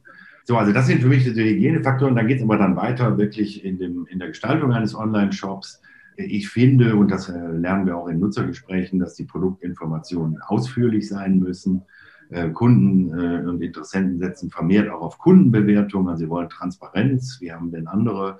So, 0.44 0.56
also 0.56 0.72
das 0.72 0.86
sind 0.86 1.02
für 1.02 1.08
mich 1.08 1.24
die 1.24 1.32
Hygienefaktoren. 1.32 2.14
Dann 2.14 2.28
geht 2.28 2.38
es 2.38 2.44
aber 2.44 2.56
dann 2.58 2.76
weiter 2.76 3.18
wirklich 3.18 3.64
in, 3.64 3.78
dem, 3.78 4.06
in 4.06 4.20
der 4.20 4.28
Gestaltung 4.28 4.72
eines 4.72 4.94
Online-Shops. 4.94 5.82
Ich 6.16 6.48
finde, 6.48 6.94
und 6.94 7.10
das 7.10 7.28
äh, 7.28 7.36
lernen 7.36 7.86
wir 7.86 7.96
auch 7.96 8.06
in 8.06 8.20
Nutzergesprächen, 8.20 9.00
dass 9.00 9.16
die 9.16 9.24
Produktinformationen 9.24 10.40
ausführlich 10.42 11.08
sein 11.08 11.40
müssen. 11.40 11.82
Äh, 12.30 12.50
Kunden 12.50 13.18
äh, 13.18 13.48
und 13.48 13.62
Interessenten 13.62 14.20
setzen 14.20 14.48
vermehrt 14.48 14.90
auch 14.90 15.00
auf 15.00 15.18
Kundenbewertung. 15.18 16.08
Also 16.08 16.24
sie 16.24 16.30
wollen 16.30 16.50
Transparenz. 16.50 17.38
Wie 17.40 17.52
haben 17.52 17.72
denn 17.72 17.88
andere 17.88 18.38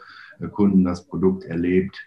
Kunden 0.52 0.84
das 0.84 1.04
Produkt 1.04 1.43
erlebt? 1.43 1.98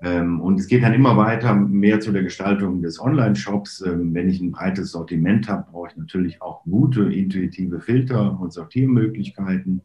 Ähm, 0.00 0.40
und 0.40 0.60
es 0.60 0.68
geht 0.68 0.84
dann 0.84 0.94
immer 0.94 1.16
weiter 1.16 1.54
mehr 1.54 1.98
zu 1.98 2.12
der 2.12 2.22
Gestaltung 2.22 2.82
des 2.82 3.00
Online-Shops. 3.00 3.84
Ähm, 3.86 4.14
wenn 4.14 4.28
ich 4.28 4.40
ein 4.40 4.52
breites 4.52 4.92
Sortiment 4.92 5.48
habe, 5.48 5.66
brauche 5.70 5.88
ich 5.88 5.96
natürlich 5.96 6.40
auch 6.40 6.62
gute 6.64 7.12
intuitive 7.12 7.80
Filter 7.80 8.38
und 8.40 8.52
Sortiermöglichkeiten, 8.52 9.80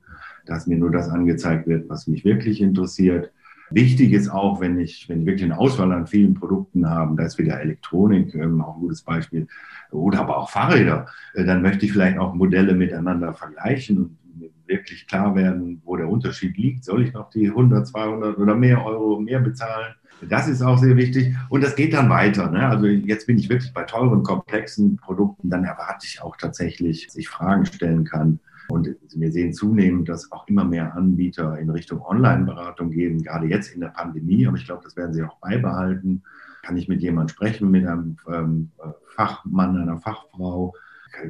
dass 0.45 0.67
mir 0.67 0.77
nur 0.77 0.91
das 0.91 1.09
angezeigt 1.09 1.67
wird, 1.67 1.89
was 1.89 2.07
mich 2.07 2.23
wirklich 2.25 2.61
interessiert. 2.61 3.31
Wichtig 3.71 4.13
ist 4.13 4.29
auch, 4.29 4.61
wenn 4.61 4.79
ich, 4.79 5.09
wenn 5.09 5.21
ich 5.21 5.25
wirklich 5.25 5.45
eine 5.45 5.57
Auswahl 5.57 5.91
an 5.93 6.05
vielen 6.05 6.35
Produkten 6.35 6.87
habe, 6.87 7.15
da 7.15 7.25
ist 7.25 7.39
wieder 7.39 7.59
Elektronik 7.59 8.35
ähm, 8.35 8.61
auch 8.61 8.75
ein 8.75 8.81
gutes 8.81 9.01
Beispiel, 9.01 9.47
oder 9.89 10.19
aber 10.19 10.37
auch 10.37 10.51
Fahrräder, 10.51 11.07
äh, 11.33 11.43
dann 11.43 11.63
möchte 11.63 11.87
ich 11.87 11.91
vielleicht 11.91 12.19
auch 12.19 12.35
Modelle 12.35 12.75
miteinander 12.75 13.33
vergleichen 13.33 13.97
und 13.97 14.17
wirklich 14.65 15.07
klar 15.07 15.35
werden, 15.35 15.81
wo 15.85 15.95
der 15.95 16.09
Unterschied 16.09 16.57
liegt. 16.57 16.83
Soll 16.83 17.03
ich 17.03 17.13
noch 17.13 17.29
die 17.29 17.49
100, 17.49 17.87
200 17.87 18.37
oder 18.37 18.55
mehr 18.55 18.85
Euro 18.85 19.19
mehr 19.19 19.39
bezahlen? 19.39 19.95
Das 20.29 20.47
ist 20.47 20.61
auch 20.61 20.77
sehr 20.77 20.95
wichtig. 20.95 21.35
Und 21.49 21.63
das 21.63 21.75
geht 21.75 21.93
dann 21.93 22.09
weiter. 22.09 22.49
Ne? 22.49 22.67
Also 22.67 22.85
jetzt 22.85 23.27
bin 23.27 23.37
ich 23.37 23.49
wirklich 23.49 23.73
bei 23.73 23.83
teuren, 23.83 24.23
komplexen 24.23 24.97
Produkten. 24.97 25.49
Dann 25.49 25.63
erwarte 25.63 26.05
ich 26.07 26.21
auch 26.21 26.37
tatsächlich, 26.37 27.07
dass 27.07 27.15
ich 27.15 27.29
Fragen 27.29 27.65
stellen 27.65 28.05
kann. 28.05 28.39
Und 28.69 28.95
wir 29.13 29.31
sehen 29.31 29.53
zunehmend, 29.53 30.07
dass 30.07 30.31
auch 30.31 30.47
immer 30.47 30.63
mehr 30.63 30.95
Anbieter 30.95 31.59
in 31.59 31.69
Richtung 31.69 32.01
Online-Beratung 32.01 32.91
gehen, 32.91 33.21
gerade 33.21 33.47
jetzt 33.47 33.73
in 33.73 33.81
der 33.81 33.89
Pandemie. 33.89 34.47
Aber 34.47 34.57
ich 34.57 34.65
glaube, 34.65 34.83
das 34.83 34.95
werden 34.95 35.13
sie 35.13 35.23
auch 35.23 35.37
beibehalten. 35.39 36.23
Kann 36.63 36.77
ich 36.77 36.87
mit 36.87 37.01
jemandem 37.01 37.33
sprechen, 37.35 37.71
mit 37.71 37.85
einem 37.85 38.17
ähm, 38.27 38.71
Fachmann, 39.15 39.77
einer 39.77 39.97
Fachfrau? 39.97 40.73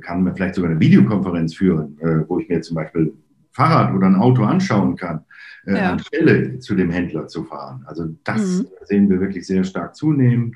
Kann 0.02 0.24
mir 0.24 0.34
vielleicht 0.34 0.56
sogar 0.56 0.72
eine 0.72 0.80
Videokonferenz 0.80 1.56
führen, 1.56 1.98
äh, 2.00 2.28
wo 2.28 2.40
ich 2.40 2.50
mir 2.50 2.62
zum 2.62 2.76
Beispiel 2.76 3.14
Fahrrad 3.52 3.94
oder 3.94 4.08
ein 4.08 4.16
Auto 4.16 4.44
anschauen 4.44 4.96
kann, 4.96 5.26
äh, 5.66 5.76
ja. 5.76 5.92
anstelle 5.92 6.60
zu 6.60 6.76
dem 6.76 6.90
Händler 6.90 7.28
zu 7.28 7.44
fahren. 7.44 7.84
Also 7.86 8.08
das 8.24 8.60
mhm. 8.60 8.68
sehen 8.86 9.10
wir 9.10 9.20
wirklich 9.20 9.46
sehr 9.46 9.64
stark 9.64 9.96
zunehmend. 9.96 10.56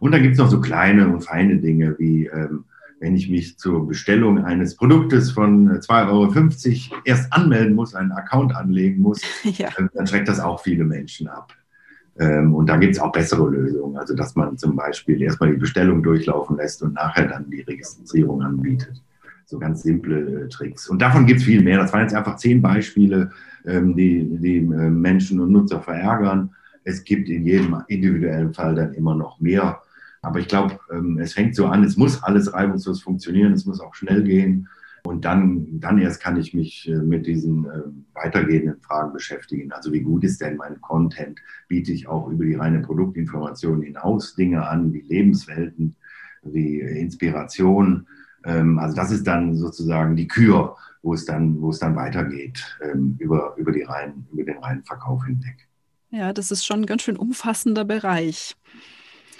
Und 0.00 0.12
dann 0.12 0.22
gibt 0.22 0.34
es 0.34 0.38
noch 0.38 0.50
so 0.50 0.60
kleine 0.60 1.08
und 1.08 1.22
feine 1.22 1.56
Dinge 1.58 1.96
wie 1.98 2.26
ähm, 2.26 2.64
wenn 3.00 3.16
ich 3.16 3.28
mich 3.28 3.58
zur 3.58 3.86
Bestellung 3.86 4.44
eines 4.44 4.76
Produktes 4.76 5.30
von 5.30 5.68
2,50 5.68 6.90
Euro 6.90 7.02
erst 7.04 7.32
anmelden 7.32 7.74
muss, 7.74 7.94
einen 7.94 8.12
Account 8.12 8.56
anlegen 8.56 9.02
muss, 9.02 9.20
ja. 9.44 9.68
Äh, 9.68 9.88
dann 9.92 10.06
schreckt 10.06 10.28
das 10.28 10.40
auch 10.40 10.62
viele 10.62 10.84
Menschen 10.84 11.28
ab. 11.28 11.52
Ähm, 12.18 12.54
und 12.54 12.68
da 12.68 12.76
gibt 12.76 12.94
es 12.94 13.00
auch 13.00 13.12
bessere 13.12 13.48
Lösungen, 13.48 13.96
also 13.96 14.14
dass 14.14 14.36
man 14.36 14.56
zum 14.56 14.76
Beispiel 14.76 15.20
erstmal 15.20 15.50
die 15.50 15.56
Bestellung 15.56 16.02
durchlaufen 16.02 16.56
lässt 16.56 16.82
und 16.82 16.94
nachher 16.94 17.26
dann 17.26 17.50
die 17.50 17.62
Registrierung 17.62 18.42
anbietet. 18.42 19.02
so 19.46 19.58
ganz 19.58 19.82
simple 19.82 20.44
äh, 20.44 20.48
Tricks. 20.48 20.88
Und 20.88 21.02
davon 21.02 21.26
gibt 21.26 21.40
es 21.40 21.46
viel 21.46 21.62
mehr. 21.62 21.78
Das 21.78 21.92
waren 21.92 22.02
jetzt 22.02 22.14
einfach 22.14 22.36
zehn 22.36 22.62
Beispiele, 22.62 23.30
ähm, 23.66 23.96
die, 23.96 24.38
die 24.38 24.56
äh, 24.58 24.90
Menschen 24.90 25.40
und 25.40 25.52
Nutzer 25.52 25.80
verärgern. 25.80 26.50
Es 26.84 27.02
gibt 27.04 27.28
in 27.28 27.44
jedem 27.44 27.76
individuellen 27.88 28.54
Fall 28.54 28.74
dann 28.74 28.94
immer 28.94 29.14
noch 29.14 29.40
mehr. 29.40 29.80
Aber 30.22 30.38
ich 30.38 30.48
glaube, 30.48 30.78
ähm, 30.90 31.18
es 31.18 31.34
fängt 31.34 31.54
so 31.54 31.66
an, 31.66 31.84
es 31.84 31.96
muss 31.96 32.22
alles 32.22 32.52
reibungslos 32.52 33.02
funktionieren, 33.02 33.52
es 33.52 33.66
muss 33.66 33.80
auch 33.80 33.94
schnell 33.94 34.22
gehen. 34.22 34.68
Und 35.06 35.26
dann, 35.26 35.80
dann 35.80 35.98
erst 35.98 36.22
kann 36.22 36.38
ich 36.38 36.54
mich 36.54 36.88
äh, 36.88 36.96
mit 36.96 37.26
diesen 37.26 37.66
äh, 37.66 37.82
weitergehenden 38.14 38.80
Fragen 38.80 39.12
beschäftigen. 39.12 39.70
Also 39.70 39.92
wie 39.92 40.00
gut 40.00 40.24
ist 40.24 40.40
denn 40.40 40.56
mein 40.56 40.80
Content? 40.80 41.40
Biete 41.68 41.92
ich 41.92 42.08
auch 42.08 42.28
über 42.28 42.44
die 42.44 42.54
reine 42.54 42.80
Produktinformation 42.80 43.82
hinaus 43.82 44.34
Dinge 44.34 44.66
an, 44.66 44.94
wie 44.94 45.02
Lebenswelten, 45.02 45.94
wie 46.42 46.80
Inspiration? 46.80 48.06
Ähm, 48.46 48.78
also 48.78 48.96
das 48.96 49.10
ist 49.10 49.26
dann 49.26 49.54
sozusagen 49.56 50.16
die 50.16 50.26
Kür, 50.26 50.74
wo 51.02 51.12
es 51.12 51.26
dann, 51.26 51.60
wo 51.60 51.68
es 51.68 51.78
dann 51.78 51.96
weitergeht 51.96 52.78
ähm, 52.82 53.16
über, 53.18 53.54
über, 53.58 53.72
die 53.72 53.82
reinen, 53.82 54.26
über 54.32 54.44
den 54.44 54.56
reinen 54.56 54.84
Verkauf 54.84 55.26
hinweg. 55.26 55.68
Ja, 56.12 56.32
das 56.32 56.50
ist 56.50 56.64
schon 56.64 56.80
ein 56.80 56.86
ganz 56.86 57.02
schön 57.02 57.18
umfassender 57.18 57.84
Bereich. 57.84 58.56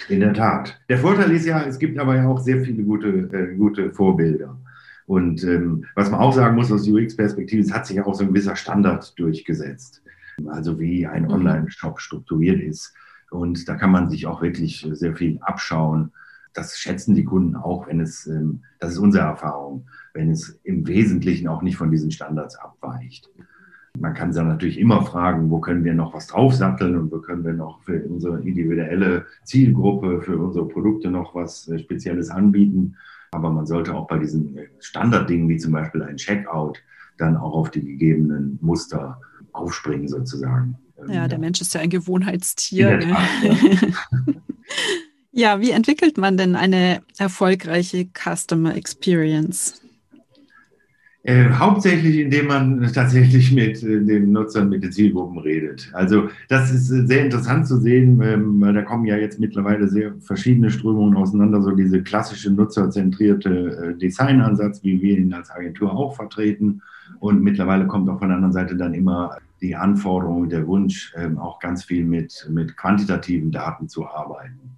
In 0.09 0.19
der 0.19 0.33
Tat. 0.33 0.79
Der 0.89 0.99
Vorteil 0.99 1.31
ist 1.31 1.45
ja, 1.45 1.63
es 1.63 1.79
gibt 1.79 1.97
aber 1.97 2.15
ja 2.17 2.27
auch 2.27 2.39
sehr 2.39 2.61
viele 2.61 2.83
gute, 2.83 3.07
äh, 3.33 3.55
gute 3.55 3.91
Vorbilder. 3.91 4.59
Und 5.05 5.43
ähm, 5.43 5.85
was 5.95 6.09
man 6.09 6.19
auch 6.19 6.33
sagen 6.33 6.55
muss 6.55 6.71
aus 6.71 6.87
UX-Perspektive, 6.87 7.61
es 7.61 7.73
hat 7.73 7.85
sich 7.85 7.97
ja 7.97 8.05
auch 8.05 8.15
so 8.15 8.23
ein 8.23 8.29
gewisser 8.29 8.55
Standard 8.55 9.17
durchgesetzt. 9.19 10.01
Also 10.47 10.79
wie 10.79 11.05
ein 11.05 11.23
mhm. 11.23 11.31
Online-Shop 11.31 11.99
strukturiert 11.99 12.61
ist. 12.61 12.93
Und 13.29 13.67
da 13.67 13.75
kann 13.75 13.91
man 13.91 14.09
sich 14.09 14.27
auch 14.27 14.41
wirklich 14.41 14.87
sehr 14.91 15.15
viel 15.15 15.39
abschauen. 15.41 16.11
Das 16.53 16.77
schätzen 16.77 17.15
die 17.15 17.25
Kunden 17.25 17.55
auch, 17.55 17.87
wenn 17.87 17.99
es, 17.99 18.27
ähm, 18.27 18.61
das 18.79 18.93
ist 18.93 18.97
unsere 18.97 19.25
Erfahrung, 19.25 19.87
wenn 20.13 20.31
es 20.31 20.59
im 20.63 20.87
Wesentlichen 20.87 21.47
auch 21.47 21.61
nicht 21.61 21.77
von 21.77 21.91
diesen 21.91 22.11
Standards 22.11 22.55
abweicht. 22.55 23.29
Man 23.97 24.13
kann 24.13 24.33
dann 24.33 24.47
natürlich 24.47 24.79
immer 24.79 25.03
fragen, 25.03 25.49
wo 25.49 25.59
können 25.59 25.83
wir 25.83 25.93
noch 25.93 26.13
was 26.13 26.27
draufsatteln 26.27 26.97
und 26.97 27.11
wo 27.11 27.19
können 27.19 27.45
wir 27.45 27.53
noch 27.53 27.81
für 27.83 28.03
unsere 28.03 28.41
individuelle 28.41 29.25
Zielgruppe, 29.43 30.21
für 30.21 30.37
unsere 30.37 30.67
Produkte 30.67 31.09
noch 31.09 31.35
was 31.35 31.67
äh, 31.67 31.79
Spezielles 31.79 32.29
anbieten. 32.29 32.95
Aber 33.35 33.51
man 33.51 33.65
sollte 33.65 33.93
auch 33.93 34.07
bei 34.07 34.17
diesen 34.17 34.57
Standarddingen 34.79 35.49
wie 35.49 35.57
zum 35.57 35.73
Beispiel 35.73 36.01
ein 36.03 36.15
Checkout 36.15 36.79
dann 37.17 37.35
auch 37.35 37.53
auf 37.53 37.69
die 37.69 37.81
gegebenen 37.81 38.57
Muster 38.61 39.19
aufspringen 39.51 40.07
sozusagen. 40.07 40.77
Ja, 41.07 41.27
der 41.27 41.39
Mensch 41.39 41.59
ist 41.59 41.73
ja 41.73 41.81
ein 41.81 41.89
Gewohnheitstier. 41.89 42.97
Ne? 42.97 43.17
ja, 45.31 45.59
wie 45.59 45.71
entwickelt 45.71 46.17
man 46.17 46.37
denn 46.37 46.55
eine 46.55 47.01
erfolgreiche 47.17 48.07
Customer 48.13 48.75
Experience? 48.75 49.81
Äh, 51.27 51.49
hauptsächlich, 51.49 52.19
indem 52.19 52.45
man 52.45 52.83
tatsächlich 52.93 53.51
mit 53.51 53.81
äh, 53.81 53.99
den 54.03 54.31
Nutzern, 54.31 54.69
mit 54.69 54.83
den 54.83 54.91
Zielgruppen 54.91 55.39
redet. 55.39 55.89
Also 55.93 56.29
das 56.49 56.71
ist 56.71 56.91
äh, 56.91 57.07
sehr 57.07 57.25
interessant 57.25 57.65
zu 57.65 57.77
sehen, 57.77 58.21
ähm, 58.21 58.61
da 58.61 58.83
kommen 58.83 59.05
ja 59.05 59.17
jetzt 59.17 59.39
mittlerweile 59.39 59.87
sehr 59.87 60.13
verschiedene 60.19 60.69
Strömungen 60.69 61.17
auseinander. 61.17 61.63
So 61.63 61.71
diese 61.71 62.03
klassische 62.03 62.51
nutzerzentrierte 62.51 63.95
Designansatz, 63.99 64.83
wie 64.83 65.01
wir 65.01 65.17
ihn 65.17 65.33
als 65.33 65.49
Agentur 65.49 65.91
auch 65.91 66.15
vertreten. 66.15 66.83
Und 67.19 67.41
mittlerweile 67.41 67.87
kommt 67.87 68.07
auch 68.07 68.19
von 68.19 68.27
der 68.27 68.37
anderen 68.37 68.53
Seite 68.53 68.75
dann 68.75 68.93
immer 68.93 69.37
die 69.61 69.75
Anforderung, 69.75 70.47
der 70.47 70.67
Wunsch, 70.67 71.11
ähm, 71.17 71.39
auch 71.39 71.59
ganz 71.59 71.85
viel 71.85 72.05
mit, 72.05 72.47
mit 72.51 72.77
quantitativen 72.77 73.51
Daten 73.51 73.89
zu 73.89 74.05
arbeiten. 74.05 74.77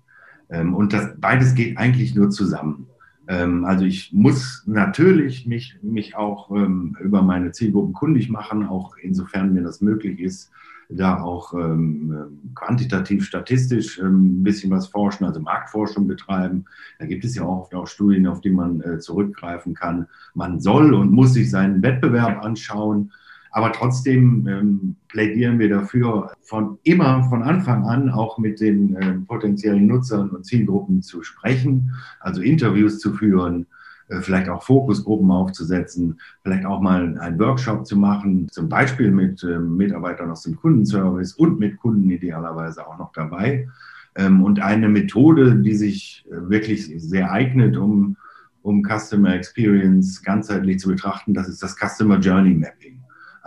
Ähm, 0.50 0.74
und 0.74 0.94
das 0.94 1.10
beides 1.20 1.56
geht 1.56 1.78
eigentlich 1.78 2.16
nur 2.16 2.30
zusammen. 2.30 2.88
Ähm, 3.28 3.66
also 3.66 3.86
ich 3.86 4.14
muss 4.14 4.64
natürlich 4.66 5.46
mich, 5.46 5.78
mich 5.82 6.16
auch 6.16 6.52
ähm, 6.52 6.96
über 7.02 7.22
meine 7.22 7.52
Zielgruppen 7.52 7.94
kundig 7.94 8.30
machen, 8.30 8.66
auch 8.66 8.96
insofern 8.98 9.54
mir 9.54 9.64
das 9.64 9.82
möglich 9.82 10.20
ist, 10.20 10.52
da 10.90 11.22
auch 11.22 11.54
ähm, 11.54 12.40
quantitativ, 12.56 13.26
statistisch 13.26 14.00
ähm, 14.00 14.40
ein 14.40 14.44
bisschen 14.44 14.72
was 14.72 14.88
forschen, 14.88 15.26
also 15.26 15.42
Marktforschung 15.42 16.08
betreiben. 16.08 16.66
Da 17.00 17.06
gibt 17.06 17.26
es 17.26 17.36
ja 17.36 17.44
auch 17.44 17.64
oft 17.64 17.76
auch 17.76 17.88
Studien, 17.88 18.28
auf 18.28 18.40
die 18.40 18.50
man 18.50 18.82
äh, 18.82 19.00
zurückgreifen 19.00 19.74
kann. 19.74 20.08
Man 20.34 20.62
soll 20.62 20.94
und 20.94 21.12
muss 21.12 21.34
sich 21.34 21.50
seinen 21.50 21.82
Wettbewerb 21.82 22.44
anschauen. 22.44 23.12
Aber 23.52 23.72
trotzdem 23.72 24.48
ähm, 24.48 24.96
plädieren 25.08 25.60
wir 25.60 25.70
dafür, 25.70 26.32
von 26.42 26.78
immer 26.84 27.24
von 27.24 27.44
Anfang 27.44 27.86
an 27.86 28.10
auch 28.10 28.38
mit 28.38 28.60
den 28.60 28.96
äh, 28.96 29.14
potenziellen 29.28 29.88
Nutzern 29.88 30.30
und 30.30 30.46
Zielgruppen 30.46 31.02
zu 31.02 31.24
sprechen, 31.24 31.94
also 32.20 32.42
Interviews 32.42 33.00
zu 33.00 33.14
führen, 33.14 33.68
äh, 34.10 34.22
vielleicht 34.22 34.50
auch 34.50 34.64
Fokusgruppen 34.64 35.30
aufzusetzen, 35.32 36.20
vielleicht 36.44 36.66
auch 36.66 36.82
mal 36.82 37.18
einen 37.20 37.40
Workshop 37.40 37.86
zu 37.86 37.98
machen, 37.98 38.48
zum 38.52 38.70
Beispiel 38.70 39.12
mit 39.12 39.44
äh, 39.44 39.60
Mitarbeitern 39.60 40.32
aus 40.32 40.44
dem 40.44 40.56
Kundenservice 40.56 41.34
und 41.34 41.60
mit 41.60 41.78
Kunden 41.78 42.10
idealerweise 42.10 42.88
auch 42.88 42.98
noch 42.98 43.12
dabei. 43.12 43.68
Ähm, 44.16 44.44
und 44.44 44.62
eine 44.62 44.90
Methode, 44.90 45.56
die 45.58 45.76
sich 45.76 46.26
äh, 46.30 46.50
wirklich 46.50 46.92
sehr 46.98 47.32
eignet, 47.32 47.78
um, 47.78 48.18
um 48.62 48.84
Customer 48.84 49.36
Experience 49.36 50.24
ganzheitlich 50.24 50.80
zu 50.80 50.90
betrachten, 50.90 51.34
das 51.34 51.48
ist 51.48 51.62
das 51.62 51.76
Customer 51.78 52.18
Journey 52.20 52.54
Mapping. 52.54 52.97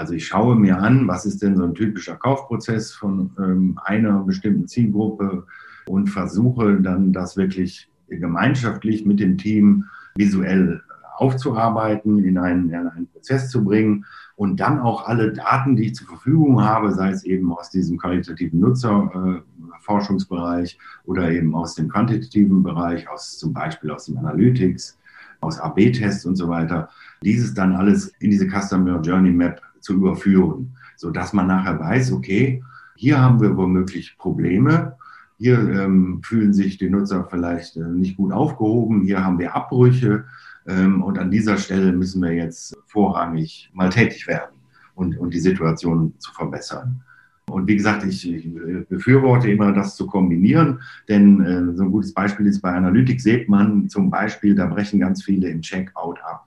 Also 0.01 0.15
ich 0.15 0.27
schaue 0.27 0.57
mir 0.57 0.79
an, 0.79 1.07
was 1.09 1.27
ist 1.27 1.43
denn 1.43 1.59
so 1.59 1.63
ein 1.63 1.75
typischer 1.75 2.17
Kaufprozess 2.17 2.95
von 2.95 3.33
ähm, 3.39 3.79
einer 3.85 4.21
bestimmten 4.21 4.67
Zielgruppe 4.67 5.45
und 5.87 6.09
versuche 6.09 6.81
dann 6.81 7.13
das 7.13 7.37
wirklich 7.37 7.91
gemeinschaftlich 8.09 9.05
mit 9.05 9.21
dem 9.21 9.37
Team 9.37 9.85
visuell 10.15 10.81
aufzuarbeiten, 11.19 12.25
in 12.25 12.39
einen, 12.39 12.71
in 12.71 12.77
einen 12.77 13.09
Prozess 13.09 13.51
zu 13.51 13.63
bringen 13.63 14.07
und 14.37 14.59
dann 14.59 14.81
auch 14.81 15.07
alle 15.07 15.35
Daten, 15.35 15.77
die 15.77 15.89
ich 15.89 15.97
zur 15.97 16.07
Verfügung 16.07 16.65
habe, 16.65 16.93
sei 16.93 17.11
es 17.11 17.25
eben 17.25 17.53
aus 17.53 17.69
diesem 17.69 17.99
qualitativen 17.99 18.59
Nutzerforschungsbereich 18.59 20.79
äh, 20.79 20.81
oder 21.11 21.31
eben 21.31 21.55
aus 21.55 21.75
dem 21.75 21.91
quantitativen 21.91 22.63
Bereich, 22.63 23.07
aus 23.11 23.37
zum 23.37 23.53
Beispiel 23.53 23.91
aus 23.91 24.07
dem 24.07 24.17
Analytics, 24.17 24.99
aus 25.41 25.61
AB-Tests 25.61 26.25
und 26.25 26.37
so 26.37 26.49
weiter, 26.49 26.89
dieses 27.23 27.53
dann 27.53 27.75
alles 27.75 28.15
in 28.21 28.31
diese 28.31 28.49
Customer 28.49 28.99
Journey 29.03 29.31
Map 29.31 29.61
zu 29.81 29.95
überführen, 29.95 30.77
sodass 30.97 31.33
man 31.33 31.47
nachher 31.47 31.79
weiß, 31.79 32.13
okay, 32.13 32.63
hier 32.97 33.21
haben 33.21 33.41
wir 33.41 33.57
womöglich 33.57 34.17
Probleme, 34.19 34.97
hier 35.39 35.59
ähm, 35.59 36.21
fühlen 36.23 36.53
sich 36.53 36.77
die 36.77 36.91
Nutzer 36.91 37.27
vielleicht 37.31 37.77
äh, 37.77 37.81
nicht 37.81 38.19
gut 38.19 38.33
aufgehoben, 38.33 39.03
hier 39.03 39.25
haben 39.25 39.39
wir 39.39 39.55
Abbrüche 39.55 40.25
ähm, 40.67 41.03
und 41.03 41.19
an 41.19 41.31
dieser 41.31 41.57
Stelle 41.57 41.93
müssen 41.93 42.23
wir 42.23 42.33
jetzt 42.33 42.77
vorrangig 42.87 43.71
mal 43.73 43.89
tätig 43.89 44.27
werden 44.27 44.55
und, 44.95 45.17
und 45.19 45.33
die 45.33 45.41
Situation 45.41 46.13
zu 46.19 46.33
verbessern. 46.33 47.03
Und 47.51 47.67
wie 47.67 47.77
gesagt, 47.77 48.05
ich, 48.05 48.31
ich 48.31 48.49
befürworte 48.89 49.51
immer, 49.51 49.73
das 49.73 49.97
zu 49.97 50.07
kombinieren, 50.07 50.81
denn 51.09 51.41
äh, 51.41 51.75
so 51.75 51.85
ein 51.85 51.91
gutes 51.91 52.15
Beispiel 52.15 52.47
ist 52.47 52.61
bei 52.61 52.73
Analytics 52.73 53.25
sieht 53.25 53.49
man 53.49 53.89
zum 53.89 54.11
Beispiel, 54.11 54.55
da 54.55 54.67
brechen 54.67 55.01
ganz 55.01 55.25
viele 55.25 55.49
im 55.49 55.61
Checkout 55.63 56.21
ab. 56.23 56.47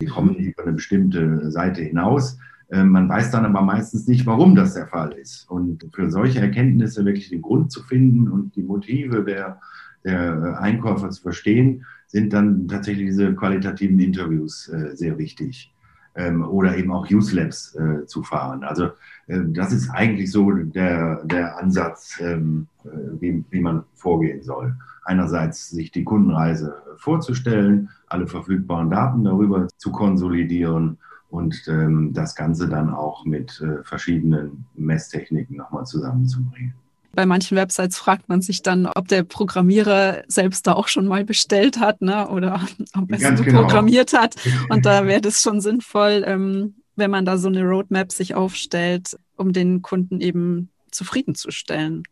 Die 0.00 0.06
kommen 0.06 0.36
über 0.36 0.62
eine 0.62 0.72
bestimmte 0.72 1.50
Seite 1.50 1.82
hinaus. 1.82 2.38
Äh, 2.70 2.84
man 2.84 3.08
weiß 3.08 3.30
dann 3.30 3.46
aber 3.46 3.62
meistens 3.62 4.06
nicht, 4.06 4.26
warum 4.26 4.54
das 4.54 4.74
der 4.74 4.86
Fall 4.86 5.12
ist. 5.12 5.48
Und 5.50 5.86
für 5.92 6.10
solche 6.10 6.40
Erkenntnisse 6.40 7.04
wirklich 7.04 7.30
den 7.30 7.42
Grund 7.42 7.72
zu 7.72 7.82
finden 7.82 8.28
und 8.28 8.56
die 8.56 8.62
Motive 8.62 9.24
der, 9.24 9.60
der 10.04 10.60
Einkäufer 10.60 11.10
zu 11.10 11.22
verstehen, 11.22 11.84
sind 12.06 12.32
dann 12.32 12.68
tatsächlich 12.68 13.06
diese 13.06 13.34
qualitativen 13.34 13.98
Interviews 13.98 14.68
äh, 14.68 14.96
sehr 14.96 15.18
wichtig. 15.18 15.72
Ähm, 16.14 16.42
oder 16.42 16.76
eben 16.76 16.90
auch 16.90 17.08
Use 17.10 17.36
Labs 17.36 17.74
äh, 17.76 18.04
zu 18.06 18.22
fahren. 18.22 18.64
Also 18.64 18.90
das 19.28 19.74
ist 19.74 19.90
eigentlich 19.90 20.32
so 20.32 20.50
der, 20.50 21.22
der 21.24 21.58
Ansatz, 21.58 22.18
ähm, 22.18 22.66
äh, 22.82 22.88
wie, 23.20 23.44
wie 23.50 23.60
man 23.60 23.84
vorgehen 23.94 24.42
soll. 24.42 24.74
Einerseits 25.04 25.68
sich 25.68 25.92
die 25.92 26.02
Kundenreise 26.02 26.74
vorzustellen, 26.96 27.90
alle 28.06 28.26
verfügbaren 28.26 28.88
Daten 28.88 29.24
darüber 29.24 29.68
zu 29.76 29.92
konsolidieren 29.92 30.96
und 31.30 31.62
ähm, 31.68 32.12
das 32.14 32.34
Ganze 32.34 32.68
dann 32.68 32.92
auch 32.92 33.24
mit 33.24 33.60
äh, 33.60 33.84
verschiedenen 33.84 34.64
Messtechniken 34.74 35.56
nochmal 35.56 35.84
zusammenzubringen. 35.84 36.74
Bei 37.14 37.26
manchen 37.26 37.56
Websites 37.56 37.98
fragt 37.98 38.28
man 38.28 38.42
sich 38.42 38.62
dann, 38.62 38.86
ob 38.86 39.08
der 39.08 39.24
Programmierer 39.24 40.22
selbst 40.28 40.66
da 40.66 40.74
auch 40.74 40.88
schon 40.88 41.06
mal 41.06 41.24
bestellt 41.24 41.80
hat 41.80 42.00
ne? 42.00 42.28
oder 42.28 42.60
ob 42.96 43.10
er 43.10 43.32
es 43.32 43.42
genau. 43.42 43.62
programmiert 43.62 44.12
hat. 44.12 44.36
Und 44.68 44.86
da 44.86 45.06
wäre 45.06 45.20
das 45.20 45.42
schon 45.42 45.60
sinnvoll, 45.60 46.22
ähm, 46.26 46.74
wenn 46.96 47.10
man 47.10 47.24
da 47.24 47.36
so 47.36 47.48
eine 47.48 47.64
Roadmap 47.64 48.12
sich 48.12 48.34
aufstellt, 48.34 49.18
um 49.36 49.52
den 49.52 49.82
Kunden 49.82 50.20
eben 50.20 50.70
zufriedenzustellen. 50.90 52.04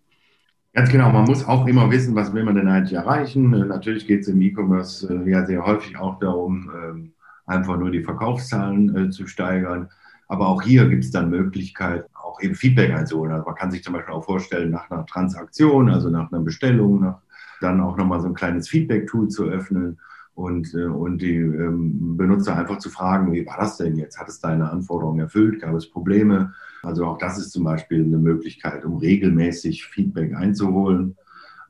Ganz 0.73 0.91
genau, 0.91 1.11
man 1.11 1.25
muss 1.25 1.47
auch 1.47 1.67
immer 1.67 1.91
wissen, 1.91 2.15
was 2.15 2.35
will 2.35 2.45
man 2.45 2.55
denn 2.55 2.69
eigentlich 2.69 2.93
erreichen. 2.93 3.51
Natürlich 3.51 4.07
geht 4.07 4.23
es 4.23 4.29
im 4.29 4.41
E-Commerce 4.43 5.09
äh, 5.09 5.31
ja 5.31 5.47
sehr 5.47 5.65
häufig 5.65 5.97
auch 5.97 6.19
darum, 6.19 6.71
ähm, 6.75 7.13
einfach 7.47 7.79
nur 7.79 7.91
die 7.91 8.03
Verkaufszahlen 8.03 8.97
äh, 8.97 9.11
zu 9.11 9.27
steigern. 9.27 9.89
Aber 10.29 10.49
auch 10.49 10.63
hier 10.63 10.89
gibt 10.89 11.05
es 11.05 11.13
dann 11.13 11.31
Möglichkeiten, 11.31 12.09
auch 12.15 12.41
eben 12.41 12.55
Feedback 12.55 12.93
einzuholen. 12.93 13.33
Also 13.33 13.45
man 13.47 13.55
kann 13.55 13.71
sich 13.71 13.85
zum 13.85 13.95
Beispiel 13.95 14.15
auch 14.15 14.25
vorstellen, 14.25 14.71
nach 14.71 14.91
einer 14.91 15.07
Transaktion, 15.07 15.89
also 15.89 16.11
nach 16.11 16.33
einer 16.33 16.43
Bestellung, 16.43 17.01
nach, 17.01 17.21
dann 17.61 17.81
auch 17.81 17.97
nochmal 17.97 18.21
so 18.21 18.27
ein 18.27 18.35
kleines 18.35 18.69
Feedback-Tool 18.69 19.29
zu 19.29 19.45
öffnen 19.45 19.99
und, 20.35 20.75
äh, 20.75 20.85
und 20.85 21.23
die 21.23 21.37
ähm, 21.37 22.17
Benutzer 22.17 22.57
einfach 22.57 22.79
zu 22.79 22.91
fragen, 22.91 23.33
wie 23.33 23.47
war 23.47 23.57
das 23.57 23.79
denn 23.79 23.97
jetzt? 23.97 24.19
Hat 24.19 24.29
es 24.29 24.41
deine 24.41 24.71
Anforderungen 24.71 25.21
erfüllt? 25.21 25.63
Gab 25.63 25.75
es 25.75 25.91
Probleme? 25.91 26.53
Also 26.83 27.07
auch 27.07 27.19
das 27.19 27.39
ist 27.39 27.53
zum 27.53 27.65
Beispiel 27.65 28.05
eine 28.05 28.19
Möglichkeit, 28.19 28.85
um 28.85 28.99
regelmäßig 28.99 29.87
Feedback 29.87 30.35
einzuholen. 30.35 31.17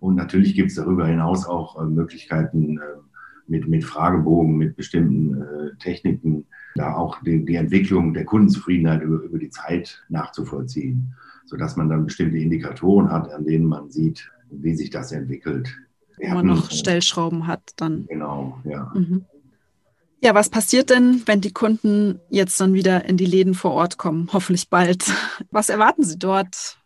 Und 0.01 0.17
natürlich 0.17 0.55
gibt 0.55 0.71
es 0.71 0.77
darüber 0.77 1.07
hinaus 1.07 1.47
auch 1.47 1.81
äh, 1.81 1.85
Möglichkeiten 1.85 2.79
äh, 2.79 2.81
mit, 3.49 3.69
mit 3.69 3.85
Fragebogen, 3.85 4.57
mit 4.57 4.77
bestimmten 4.77 5.43
äh, 5.43 5.77
Techniken, 5.79 6.47
da 6.75 6.95
auch 6.95 7.23
die, 7.23 7.45
die 7.45 7.57
Entwicklung 7.57 8.15
der 8.15 8.25
Kundenzufriedenheit 8.25 9.03
über, 9.03 9.23
über 9.23 9.39
die 9.39 9.51
Zeit 9.51 10.05
nachzuvollziehen, 10.09 11.15
sodass 11.45 11.77
man 11.77 11.89
dann 11.89 12.05
bestimmte 12.05 12.39
Indikatoren 12.39 13.11
hat, 13.11 13.31
an 13.31 13.45
denen 13.45 13.67
man 13.67 13.91
sieht, 13.91 14.31
wie 14.51 14.75
sich 14.75 14.91
das 14.91 15.13
entwickelt. 15.13 15.69
Wo 16.19 16.35
man 16.35 16.47
noch 16.47 16.71
Stellschrauben 16.71 17.47
hat 17.47 17.73
dann. 17.77 18.07
Genau, 18.07 18.59
ja. 18.65 18.93
Mhm. 18.95 19.25
Ja, 20.23 20.35
was 20.35 20.49
passiert 20.49 20.91
denn, 20.91 21.23
wenn 21.27 21.41
die 21.41 21.53
Kunden 21.53 22.21
jetzt 22.31 22.59
dann 22.61 22.73
wieder 22.73 23.05
in 23.05 23.17
die 23.17 23.27
Läden 23.27 23.55
vor 23.55 23.73
Ort 23.73 23.99
kommen? 23.99 24.29
Hoffentlich 24.33 24.71
bald. 24.71 25.05
Was 25.51 25.69
erwarten 25.69 26.03
Sie 26.03 26.19
dort? 26.19 26.79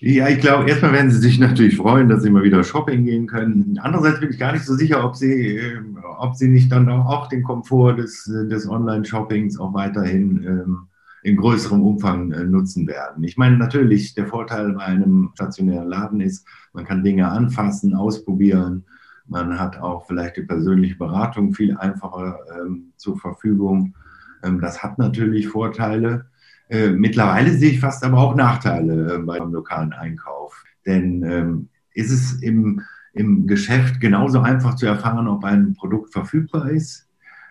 Ja, 0.00 0.28
ich 0.28 0.40
glaube, 0.40 0.68
erstmal 0.68 0.92
werden 0.92 1.10
sie 1.10 1.18
sich 1.18 1.38
natürlich 1.38 1.76
freuen, 1.76 2.08
dass 2.08 2.22
sie 2.22 2.30
mal 2.30 2.42
wieder 2.42 2.62
shopping 2.64 3.04
gehen 3.04 3.26
können. 3.26 3.78
Andererseits 3.80 4.20
bin 4.20 4.30
ich 4.30 4.38
gar 4.38 4.52
nicht 4.52 4.64
so 4.64 4.74
sicher, 4.74 5.04
ob 5.04 5.16
sie, 5.16 5.56
ähm, 5.56 5.98
ob 6.18 6.34
sie 6.34 6.48
nicht 6.48 6.70
dann 6.70 6.88
auch 6.88 7.28
den 7.28 7.42
Komfort 7.42 7.96
des, 7.96 8.24
des 8.24 8.68
Online-Shoppings 8.68 9.58
auch 9.58 9.74
weiterhin 9.74 10.44
ähm, 10.44 10.78
in 11.22 11.36
größerem 11.36 11.80
Umfang 11.80 12.32
äh, 12.32 12.44
nutzen 12.44 12.86
werden. 12.86 13.22
Ich 13.24 13.36
meine, 13.36 13.56
natürlich, 13.56 14.14
der 14.14 14.26
Vorteil 14.26 14.72
bei 14.72 14.84
einem 14.84 15.30
stationären 15.34 15.88
Laden 15.88 16.20
ist, 16.20 16.46
man 16.72 16.84
kann 16.84 17.04
Dinge 17.04 17.28
anfassen, 17.28 17.94
ausprobieren. 17.94 18.84
Man 19.26 19.58
hat 19.58 19.78
auch 19.78 20.06
vielleicht 20.06 20.36
die 20.36 20.42
persönliche 20.42 20.96
Beratung 20.96 21.54
viel 21.54 21.76
einfacher 21.76 22.38
ähm, 22.60 22.92
zur 22.96 23.16
Verfügung. 23.18 23.94
Ähm, 24.42 24.60
das 24.60 24.82
hat 24.82 24.98
natürlich 24.98 25.48
Vorteile. 25.48 26.26
Äh, 26.72 26.92
mittlerweile 26.92 27.52
sehe 27.52 27.72
ich 27.72 27.80
fast 27.80 28.02
aber 28.02 28.16
auch 28.18 28.34
Nachteile 28.34 29.16
äh, 29.16 29.18
beim 29.18 29.52
lokalen 29.52 29.92
Einkauf. 29.92 30.64
Denn 30.86 31.22
ähm, 31.22 31.68
ist 31.92 32.10
es 32.10 32.40
im, 32.40 32.80
im 33.12 33.46
Geschäft 33.46 34.00
genauso 34.00 34.40
einfach 34.40 34.76
zu 34.76 34.86
erfahren, 34.86 35.28
ob 35.28 35.44
ein 35.44 35.74
Produkt 35.74 36.14
verfügbar 36.14 36.70
ist? 36.70 37.06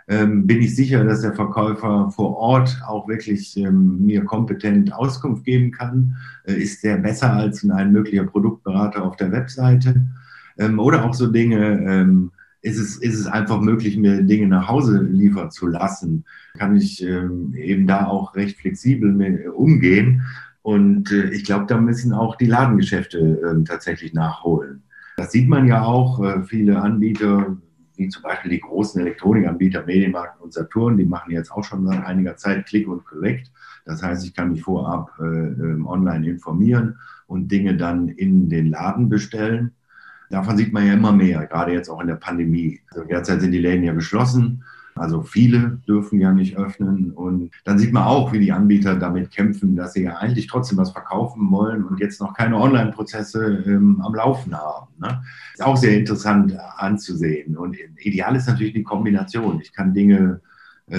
Ähm, 0.07 0.47
bin 0.47 0.59
ich 0.59 0.75
sicher, 0.75 1.03
dass 1.03 1.21
der 1.21 1.35
Verkäufer 1.35 2.09
vor 2.09 2.35
Ort 2.35 2.81
auch 2.87 3.07
wirklich 3.07 3.55
ähm, 3.57 4.03
mir 4.07 4.25
kompetent 4.25 4.91
Auskunft 4.91 5.43
geben 5.43 5.69
kann? 5.69 6.17
Äh, 6.45 6.53
ist 6.53 6.83
der 6.83 6.97
besser 6.97 7.31
als 7.31 7.63
ein 7.63 7.91
möglicher 7.91 8.23
Produktberater 8.23 9.03
auf 9.03 9.17
der 9.17 9.31
Webseite? 9.31 10.01
Ähm, 10.57 10.79
oder 10.79 11.05
auch 11.05 11.13
so 11.13 11.27
Dinge, 11.27 11.79
ähm, 11.85 12.31
ist 12.61 12.77
es, 12.77 12.97
ist 12.97 13.19
es 13.19 13.27
einfach 13.27 13.59
möglich, 13.59 13.97
mir 13.97 14.21
Dinge 14.21 14.47
nach 14.47 14.67
Hause 14.67 15.01
liefern 15.01 15.51
zu 15.51 15.67
lassen. 15.67 16.25
Kann 16.57 16.75
ich 16.75 17.03
ähm, 17.03 17.53
eben 17.55 17.87
da 17.87 18.07
auch 18.07 18.35
recht 18.35 18.59
flexibel 18.59 19.11
mit, 19.11 19.47
umgehen. 19.47 20.23
Und 20.61 21.11
äh, 21.11 21.29
ich 21.31 21.43
glaube, 21.43 21.65
da 21.65 21.77
müssen 21.77 22.13
auch 22.13 22.35
die 22.35 22.45
Ladengeschäfte 22.45 23.17
äh, 23.19 23.63
tatsächlich 23.63 24.13
nachholen. 24.13 24.83
Das 25.17 25.31
sieht 25.31 25.49
man 25.49 25.67
ja 25.67 25.83
auch. 25.83 26.23
Äh, 26.23 26.43
viele 26.43 26.81
Anbieter, 26.81 27.57
wie 27.95 28.09
zum 28.09 28.23
Beispiel 28.23 28.51
die 28.51 28.59
großen 28.59 29.01
Elektronikanbieter 29.01 29.83
Medienmarkt 29.85 30.39
und 30.39 30.53
Saturn, 30.53 30.97
die 30.97 31.05
machen 31.05 31.31
jetzt 31.31 31.51
auch 31.51 31.63
schon 31.63 31.87
seit 31.87 32.05
einiger 32.05 32.37
Zeit 32.37 32.67
Click 32.67 32.87
und 32.87 33.05
Collect. 33.05 33.51
Das 33.85 34.03
heißt, 34.03 34.25
ich 34.25 34.35
kann 34.35 34.51
mich 34.51 34.61
vorab 34.61 35.11
äh, 35.19 35.23
ähm, 35.23 35.87
online 35.87 36.29
informieren 36.29 36.97
und 37.25 37.51
Dinge 37.51 37.75
dann 37.75 38.09
in 38.09 38.49
den 38.49 38.67
Laden 38.67 39.09
bestellen. 39.09 39.71
Davon 40.31 40.57
sieht 40.57 40.73
man 40.73 40.87
ja 40.87 40.93
immer 40.93 41.11
mehr, 41.11 41.45
gerade 41.45 41.73
jetzt 41.73 41.89
auch 41.89 42.01
in 42.01 42.07
der 42.07 42.15
Pandemie. 42.15 42.79
Also 42.91 43.05
derzeit 43.05 43.41
sind 43.41 43.51
die 43.51 43.59
Läden 43.59 43.83
ja 43.83 43.93
geschlossen. 43.93 44.63
Also 44.95 45.21
viele 45.21 45.79
dürfen 45.87 46.19
ja 46.19 46.31
nicht 46.31 46.57
öffnen. 46.57 47.11
Und 47.11 47.51
dann 47.63 47.79
sieht 47.79 47.93
man 47.93 48.03
auch, 48.03 48.33
wie 48.33 48.39
die 48.39 48.51
Anbieter 48.51 48.95
damit 48.95 49.31
kämpfen, 49.31 49.75
dass 49.75 49.93
sie 49.93 50.03
ja 50.03 50.17
eigentlich 50.17 50.47
trotzdem 50.47 50.77
was 50.77 50.91
verkaufen 50.91 51.49
wollen 51.51 51.83
und 51.85 51.99
jetzt 51.99 52.19
noch 52.19 52.33
keine 52.33 52.57
Online-Prozesse 52.57 53.63
ähm, 53.65 54.01
am 54.03 54.13
Laufen 54.13 54.55
haben. 54.55 54.87
Ne? 54.99 55.21
Ist 55.53 55.63
auch 55.63 55.77
sehr 55.77 55.97
interessant 55.97 56.57
anzusehen. 56.77 57.57
Und 57.57 57.77
ideal 57.97 58.35
ist 58.35 58.47
natürlich 58.47 58.73
die 58.73 58.83
Kombination. 58.83 59.61
Ich 59.61 59.73
kann 59.73 59.93
Dinge 59.93 60.41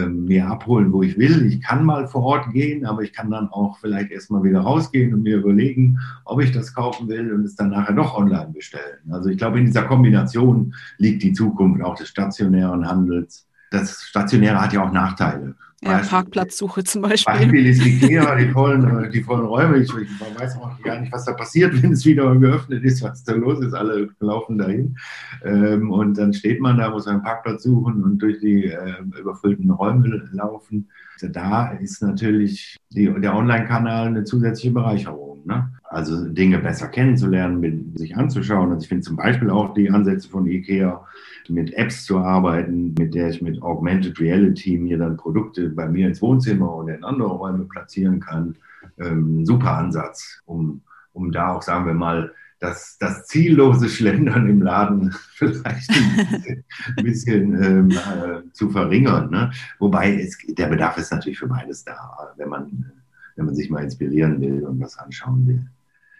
mir 0.08 0.46
abholen, 0.46 0.92
wo 0.92 1.02
ich 1.02 1.18
will. 1.18 1.46
Ich 1.46 1.60
kann 1.60 1.84
mal 1.84 2.08
vor 2.08 2.22
Ort 2.22 2.52
gehen, 2.52 2.86
aber 2.86 3.02
ich 3.02 3.12
kann 3.12 3.30
dann 3.30 3.48
auch 3.48 3.78
vielleicht 3.78 4.10
erstmal 4.10 4.42
wieder 4.42 4.60
rausgehen 4.60 5.12
und 5.12 5.22
mir 5.22 5.36
überlegen, 5.36 5.98
ob 6.24 6.40
ich 6.40 6.50
das 6.50 6.74
kaufen 6.74 7.08
will 7.08 7.32
und 7.32 7.44
es 7.44 7.56
dann 7.56 7.70
nachher 7.70 7.94
doch 7.94 8.16
online 8.16 8.52
bestellen. 8.52 9.00
Also 9.10 9.28
ich 9.28 9.36
glaube, 9.36 9.58
in 9.58 9.66
dieser 9.66 9.84
Kombination 9.84 10.74
liegt 10.96 11.22
die 11.22 11.32
Zukunft 11.32 11.82
auch 11.82 11.94
des 11.94 12.08
stationären 12.08 12.88
Handels. 12.88 13.46
Das 13.72 14.02
Stationäre 14.02 14.60
hat 14.60 14.72
ja 14.72 14.84
auch 14.84 14.92
Nachteile. 14.92 15.54
Ja, 15.84 15.98
Parkplatzsuche 15.98 16.84
zum 16.84 17.02
Beispiel. 17.02 17.34
Beispiel 17.34 17.66
ist 17.66 17.84
Ikea, 17.84 18.36
die 18.36 18.48
vollen, 18.50 19.10
die 19.10 19.20
vollen 19.20 19.46
Räume. 19.46 19.78
Ich, 19.78 19.92
ich 19.92 20.38
weiß 20.38 20.56
auch 20.58 20.80
gar 20.80 21.00
nicht, 21.00 21.12
was 21.12 21.24
da 21.24 21.32
passiert, 21.32 21.72
wenn 21.82 21.92
es 21.92 22.06
wieder 22.06 22.36
geöffnet 22.36 22.84
ist, 22.84 23.02
was 23.02 23.24
da 23.24 23.32
los 23.32 23.58
ist. 23.64 23.74
Alle 23.74 24.08
laufen 24.20 24.58
dahin. 24.58 24.96
Ähm, 25.44 25.90
und 25.90 26.16
dann 26.16 26.32
steht 26.32 26.60
man 26.60 26.78
da, 26.78 26.90
muss 26.90 27.08
einen 27.08 27.22
Parkplatz 27.22 27.64
suchen 27.64 28.04
und 28.04 28.18
durch 28.18 28.38
die 28.38 28.66
äh, 28.66 29.02
überfüllten 29.18 29.70
Räume 29.72 30.28
laufen. 30.30 30.88
Da 31.20 31.72
ist 31.72 32.00
natürlich 32.00 32.76
die, 32.90 33.12
der 33.20 33.34
Online-Kanal 33.34 34.06
eine 34.06 34.24
zusätzliche 34.24 34.72
Bereicherung. 34.72 35.31
Ne? 35.44 35.70
Also 35.84 36.26
Dinge 36.28 36.58
besser 36.58 36.88
kennenzulernen, 36.88 37.92
sich 37.96 38.16
anzuschauen. 38.16 38.70
Also 38.70 38.82
ich 38.82 38.88
finde 38.88 39.02
zum 39.02 39.16
Beispiel 39.16 39.50
auch 39.50 39.74
die 39.74 39.90
Ansätze 39.90 40.28
von 40.28 40.46
Ikea, 40.46 41.04
mit 41.48 41.74
Apps 41.74 42.04
zu 42.04 42.18
arbeiten, 42.18 42.94
mit 42.98 43.14
der 43.14 43.30
ich 43.30 43.42
mit 43.42 43.60
Augmented 43.62 44.18
Reality 44.20 44.78
mir 44.78 44.98
dann 44.98 45.16
Produkte 45.16 45.68
bei 45.70 45.88
mir 45.88 46.08
ins 46.08 46.22
Wohnzimmer 46.22 46.74
oder 46.76 46.96
in 46.96 47.04
andere 47.04 47.30
Räume 47.30 47.64
platzieren 47.64 48.20
kann. 48.20 48.56
Ähm, 48.98 49.44
super 49.44 49.76
Ansatz, 49.78 50.40
um, 50.46 50.82
um 51.12 51.32
da 51.32 51.54
auch, 51.54 51.62
sagen 51.62 51.86
wir 51.86 51.94
mal, 51.94 52.32
das, 52.62 52.96
das 52.98 53.26
ziellose 53.26 53.88
Schlendern 53.88 54.48
im 54.48 54.62
Laden 54.62 55.12
vielleicht 55.34 55.90
ein 56.96 57.04
bisschen, 57.04 57.62
ähm, 57.62 57.90
äh, 57.90 58.52
zu 58.52 58.70
verringern. 58.70 59.30
Ne? 59.30 59.50
Wobei 59.80 60.14
es, 60.20 60.38
der 60.46 60.68
Bedarf 60.68 60.96
ist 60.96 61.10
natürlich 61.10 61.40
für 61.40 61.48
beides 61.48 61.84
da, 61.84 62.32
wenn 62.36 62.48
man, 62.48 62.92
wenn 63.36 63.46
man 63.46 63.54
sich 63.54 63.70
mal 63.70 63.82
inspirieren 63.82 64.40
will 64.40 64.64
und 64.64 64.80
was 64.80 64.98
anschauen 64.98 65.46
will. 65.46 65.64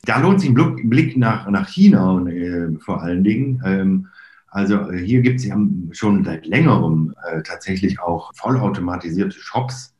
Da 0.05 0.18
lohnt 0.18 0.40
sich 0.40 0.51
ein 0.51 0.90
Blick 0.90 1.16
nach, 1.16 1.48
nach 1.48 1.68
China 1.68 2.12
und, 2.12 2.27
äh, 2.29 2.72
vor 2.81 3.03
allen 3.03 3.22
Dingen. 3.22 3.62
Ähm, 3.64 4.09
also 4.48 4.90
äh, 4.90 4.98
hier 4.98 5.22
gibt 5.22 5.40
es 5.40 5.48
schon 5.96 6.25
seit 6.25 6.46
längerem 6.46 7.14
äh, 7.31 7.42
tatsächlich 7.42 8.01
auch 8.01 8.33
vollautomatisierte 8.35 9.38
Shops, 9.38 9.94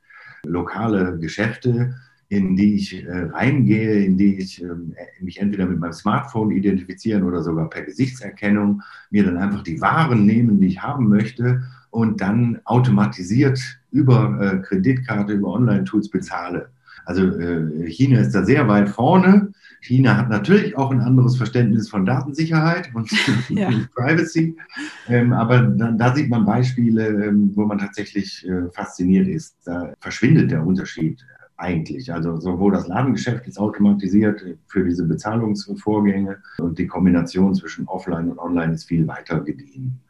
lokale 0.45 1.19
Geschäfte, 1.19 1.95
in 2.29 2.57
die 2.57 2.77
ich 2.77 3.05
äh, 3.05 3.25
reingehe, 3.25 4.05
in 4.05 4.17
die 4.17 4.39
ich 4.39 4.63
äh, 4.63 4.67
mich 5.21 5.39
entweder 5.39 5.67
mit 5.67 5.79
meinem 5.79 5.93
Smartphone 5.93 6.51
identifizieren 6.51 7.25
oder 7.25 7.43
sogar 7.43 7.69
per 7.71 7.83
Gesichtserkennung 7.83 8.83
mir 9.11 9.25
dann 9.25 9.37
einfach 9.37 9.63
die 9.63 9.81
Waren 9.81 10.27
nehmen, 10.27 10.59
die 10.59 10.69
ich 10.69 10.83
haben 10.83 11.09
möchte 11.09 11.63
und 11.91 12.23
dann 12.23 12.61
automatisiert 12.65 13.61
über 13.91 14.39
äh, 14.41 14.59
Kreditkarte, 14.63 15.35
über 15.35 15.53
Online-Tools 15.53 16.09
bezahle. 16.09 16.71
Also 17.05 17.27
äh, 17.27 17.87
China 17.89 18.21
ist 18.21 18.35
da 18.35 18.45
sehr 18.45 18.69
weit 18.69 18.89
vorne. 18.89 19.53
China 19.81 20.17
hat 20.17 20.31
natürlich 20.31 20.77
auch 20.77 20.93
ein 20.93 21.01
anderes 21.01 21.37
Verständnis 21.37 21.89
von 21.89 22.07
Datensicherheit 22.07 22.91
und 22.95 23.11
ja. 23.49 23.71
Privacy. 23.95 24.57
Ähm, 25.09 25.33
aber 25.33 25.63
da, 25.63 25.91
da, 25.91 26.15
sieht 26.15 26.31
man 26.31 26.45
Beispiele, 26.45 27.09
ähm, 27.09 27.51
wo 27.55 27.67
man 27.67 27.79
tatsächlich 27.79 28.47
äh, 28.47 28.71
fasziniert 28.71 29.27
ist. 29.27 29.57
Da 29.65 29.93
verschwindet 30.01 30.53
der 30.53 30.65
Unterschied 30.65 31.25
eigentlich. 31.57 32.13
Also 32.13 32.39
sowohl 32.39 32.73
das 32.73 32.87
Ladengeschäft 32.87 33.47
ist 33.47 33.59
automatisiert 33.59 34.43
für 34.67 34.85
diese 34.85 35.05
Bezahlungsvorgänge 35.05 36.39
und 36.59 36.79
die 36.79 36.87
Kombination 36.87 37.55
zwischen 37.55 37.87
Offline 37.87 38.31
und 38.31 38.39
Online 38.39 38.75
ist 38.75 38.85
viel 38.85 39.07
weiter 39.07 39.41
gediehen. 39.41 40.01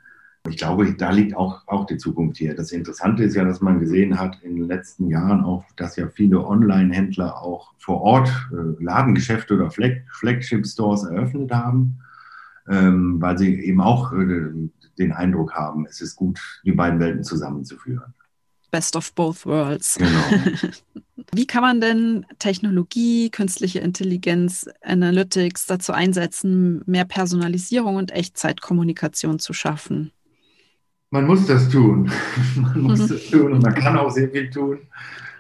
Ich 0.49 0.57
glaube, 0.57 0.93
da 0.95 1.11
liegt 1.11 1.37
auch, 1.37 1.63
auch 1.69 1.87
die 1.87 1.99
Zukunft 1.99 2.37
hier. 2.37 2.57
Das 2.57 2.73
Interessante 2.73 3.23
ist 3.23 3.37
ja, 3.37 3.45
dass 3.45 3.61
man 3.61 3.79
gesehen 3.79 4.19
hat 4.19 4.43
in 4.43 4.57
den 4.57 4.67
letzten 4.67 5.09
Jahren 5.09 5.45
auch, 5.45 5.65
dass 5.77 5.95
ja 5.97 6.09
viele 6.09 6.45
Online-Händler 6.45 7.41
auch 7.41 7.73
vor 7.79 8.01
Ort 8.01 8.29
äh, 8.51 8.83
Ladengeschäfte 8.83 9.55
oder 9.55 9.71
Flag 9.71 9.99
Flagship-Stores 10.11 11.05
eröffnet 11.05 11.53
haben, 11.53 12.01
ähm, 12.69 13.21
weil 13.21 13.39
sie 13.39 13.55
eben 13.61 13.81
auch 13.81 14.13
äh, 14.13 14.51
den 14.99 15.13
Eindruck 15.13 15.55
haben, 15.55 15.87
es 15.87 16.01
ist 16.01 16.17
gut, 16.17 16.41
die 16.65 16.73
beiden 16.73 16.99
Welten 16.99 17.23
zusammenzuführen. 17.23 18.13
Best 18.73 18.97
of 18.97 19.13
both 19.15 19.47
worlds. 19.47 19.97
Genau. 19.99 20.71
Wie 21.35 21.47
kann 21.47 21.63
man 21.63 21.81
denn 21.81 22.27
Technologie, 22.39 23.31
künstliche 23.31 23.79
Intelligenz, 23.79 24.69
Analytics 24.83 25.67
dazu 25.67 25.93
einsetzen, 25.93 26.83
mehr 26.87 27.05
Personalisierung 27.05 27.97
und 27.97 28.11
Echtzeitkommunikation 28.11 29.39
zu 29.39 29.53
schaffen? 29.53 30.11
Man 31.13 31.27
muss 31.27 31.47
das 31.47 31.69
tun. 31.69 32.11
man 32.57 32.81
muss 32.81 33.07
das 33.07 33.29
tun 33.29 33.53
und 33.53 33.63
man 33.63 33.75
kann 33.75 33.99
auch 33.99 34.11
sehr 34.11 34.31
viel 34.31 34.49
tun. 34.49 34.79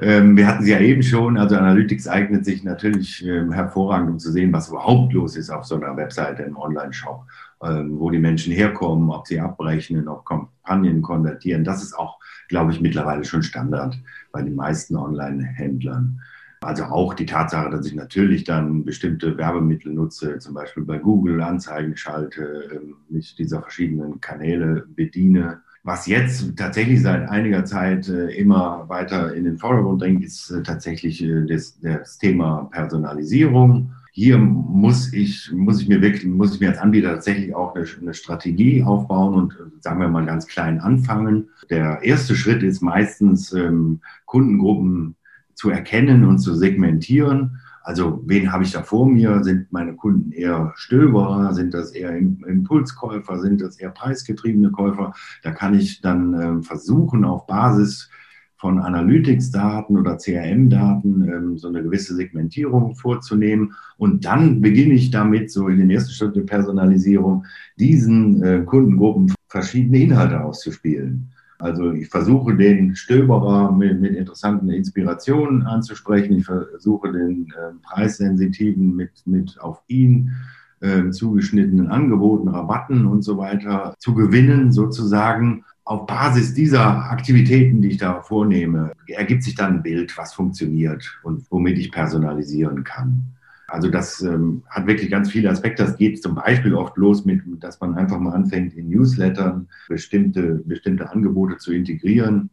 Ähm, 0.00 0.36
wir 0.36 0.46
hatten 0.46 0.64
sie 0.64 0.72
ja 0.72 0.78
eben 0.80 1.02
schon, 1.02 1.38
also 1.38 1.56
Analytics 1.56 2.08
eignet 2.08 2.44
sich 2.44 2.62
natürlich 2.62 3.24
ähm, 3.26 3.52
hervorragend, 3.52 4.10
um 4.10 4.18
zu 4.18 4.30
sehen, 4.30 4.52
was 4.52 4.68
überhaupt 4.68 5.14
los 5.14 5.34
ist 5.34 5.48
auf 5.48 5.64
so 5.64 5.76
einer 5.76 5.96
Webseite 5.96 6.42
im 6.42 6.58
Online-Shop, 6.58 7.24
ähm, 7.64 7.98
wo 7.98 8.10
die 8.10 8.18
Menschen 8.18 8.52
herkommen, 8.52 9.08
ob 9.08 9.26
sie 9.26 9.40
abrechnen, 9.40 10.08
ob 10.08 10.26
Kampagnen 10.26 11.00
konvertieren. 11.00 11.64
Das 11.64 11.82
ist 11.82 11.94
auch, 11.94 12.18
glaube 12.48 12.72
ich, 12.72 12.82
mittlerweile 12.82 13.24
schon 13.24 13.42
Standard 13.42 13.98
bei 14.30 14.42
den 14.42 14.54
meisten 14.54 14.96
Online-Händlern. 14.96 16.20
Also 16.62 16.84
auch 16.84 17.14
die 17.14 17.26
Tatsache, 17.26 17.70
dass 17.70 17.86
ich 17.86 17.94
natürlich 17.94 18.44
dann 18.44 18.84
bestimmte 18.84 19.36
Werbemittel 19.36 19.92
nutze, 19.92 20.38
zum 20.38 20.54
Beispiel 20.54 20.84
bei 20.84 20.98
Google 20.98 21.42
Anzeigen 21.42 21.96
schalte, 21.96 22.70
ähm, 22.72 22.94
mich 23.08 23.34
dieser 23.34 23.62
verschiedenen 23.62 24.20
Kanäle 24.20 24.86
bediene. 24.94 25.60
Was 25.82 26.06
jetzt 26.06 26.56
tatsächlich 26.56 27.02
seit 27.02 27.28
einiger 27.28 27.64
Zeit 27.64 28.08
äh, 28.08 28.28
immer 28.36 28.88
weiter 28.88 29.34
in 29.34 29.44
den 29.44 29.58
Vordergrund 29.58 30.00
drängt, 30.00 30.24
ist 30.24 30.50
äh, 30.50 30.62
tatsächlich 30.62 31.22
äh, 31.22 31.44
das, 31.46 31.80
das 31.80 32.18
Thema 32.18 32.68
Personalisierung. 32.70 33.92
Hier 34.12 34.38
muss 34.38 35.12
ich, 35.12 35.50
muss 35.52 35.80
ich 35.80 35.88
mir 35.88 36.00
wirklich, 36.00 36.24
muss 36.26 36.54
ich 36.54 36.60
mir 36.60 36.68
als 36.68 36.78
Anbieter 36.78 37.14
tatsächlich 37.14 37.54
auch 37.56 37.74
eine, 37.74 37.84
eine 38.00 38.14
Strategie 38.14 38.84
aufbauen 38.84 39.34
und 39.34 39.56
sagen 39.80 40.00
wir 40.00 40.08
mal 40.08 40.26
ganz 40.26 40.46
klein 40.46 40.78
anfangen. 40.78 41.48
Der 41.70 42.02
erste 42.02 42.36
Schritt 42.36 42.62
ist 42.62 42.82
meistens 42.82 43.52
ähm, 43.52 44.00
Kundengruppen 44.26 45.16
zu 45.54 45.70
erkennen 45.70 46.24
und 46.24 46.38
zu 46.38 46.54
segmentieren. 46.54 47.58
Also 47.84 48.22
wen 48.26 48.52
habe 48.52 48.64
ich 48.64 48.72
da 48.72 48.82
vor 48.82 49.08
mir? 49.08 49.42
Sind 49.42 49.72
meine 49.72 49.94
Kunden 49.94 50.30
eher 50.30 50.72
Stöberer? 50.76 51.52
Sind 51.52 51.74
das 51.74 51.92
eher 51.92 52.16
Impulskäufer? 52.16 53.38
Sind 53.40 53.60
das 53.60 53.78
eher 53.78 53.90
preisgetriebene 53.90 54.70
Käufer? 54.70 55.14
Da 55.42 55.50
kann 55.50 55.74
ich 55.74 56.00
dann 56.00 56.34
äh, 56.34 56.62
versuchen, 56.62 57.24
auf 57.24 57.46
Basis 57.46 58.08
von 58.62 58.78
Analytics-Daten 58.78 59.98
oder 59.98 60.16
CRM-Daten 60.16 61.28
ähm, 61.28 61.58
so 61.58 61.66
eine 61.66 61.82
gewisse 61.82 62.14
Segmentierung 62.14 62.94
vorzunehmen. 62.94 63.74
Und 63.96 64.24
dann 64.24 64.60
beginne 64.60 64.94
ich 64.94 65.10
damit, 65.10 65.50
so 65.50 65.66
in 65.66 65.78
den 65.78 65.90
ersten 65.90 66.12
Schritt 66.12 66.36
der 66.36 66.42
Personalisierung, 66.42 67.44
diesen 67.76 68.40
äh, 68.44 68.62
Kundengruppen 68.64 69.34
verschiedene 69.48 69.98
Inhalte 69.98 70.40
auszuspielen. 70.44 71.32
Also 71.62 71.92
ich 71.92 72.08
versuche 72.08 72.56
den 72.56 72.96
Stöberer 72.96 73.70
mit, 73.70 74.00
mit 74.00 74.16
interessanten 74.16 74.68
Inspirationen 74.68 75.62
anzusprechen. 75.62 76.38
Ich 76.38 76.44
versuche 76.44 77.12
den 77.12 77.46
äh, 77.52 77.72
Preissensitiven 77.82 78.96
mit, 78.96 79.12
mit 79.26 79.60
auf 79.60 79.80
ihn 79.86 80.32
äh, 80.80 81.10
zugeschnittenen 81.10 81.86
Angeboten, 81.86 82.48
Rabatten 82.48 83.06
und 83.06 83.22
so 83.22 83.38
weiter 83.38 83.94
zu 84.00 84.12
gewinnen, 84.14 84.72
sozusagen. 84.72 85.64
Auf 85.84 86.06
Basis 86.06 86.52
dieser 86.52 87.10
Aktivitäten, 87.10 87.80
die 87.80 87.90
ich 87.90 87.98
da 87.98 88.22
vornehme, 88.22 88.92
ergibt 89.06 89.44
sich 89.44 89.54
dann 89.54 89.74
ein 89.74 89.82
Bild, 89.84 90.18
was 90.18 90.34
funktioniert 90.34 91.16
und 91.22 91.44
womit 91.50 91.78
ich 91.78 91.92
personalisieren 91.92 92.82
kann. 92.82 93.36
Also 93.72 93.88
das 93.88 94.20
ähm, 94.20 94.64
hat 94.68 94.86
wirklich 94.86 95.10
ganz 95.10 95.30
viele 95.30 95.48
Aspekte. 95.48 95.82
Das 95.82 95.96
geht 95.96 96.22
zum 96.22 96.34
Beispiel 96.34 96.74
oft 96.74 96.94
los 96.98 97.24
mit, 97.24 97.40
dass 97.60 97.80
man 97.80 97.94
einfach 97.94 98.18
mal 98.18 98.34
anfängt, 98.34 98.74
in 98.74 98.90
Newslettern 98.90 99.66
bestimmte, 99.88 100.62
bestimmte 100.66 101.10
Angebote 101.10 101.56
zu 101.56 101.72
integrieren, 101.72 102.50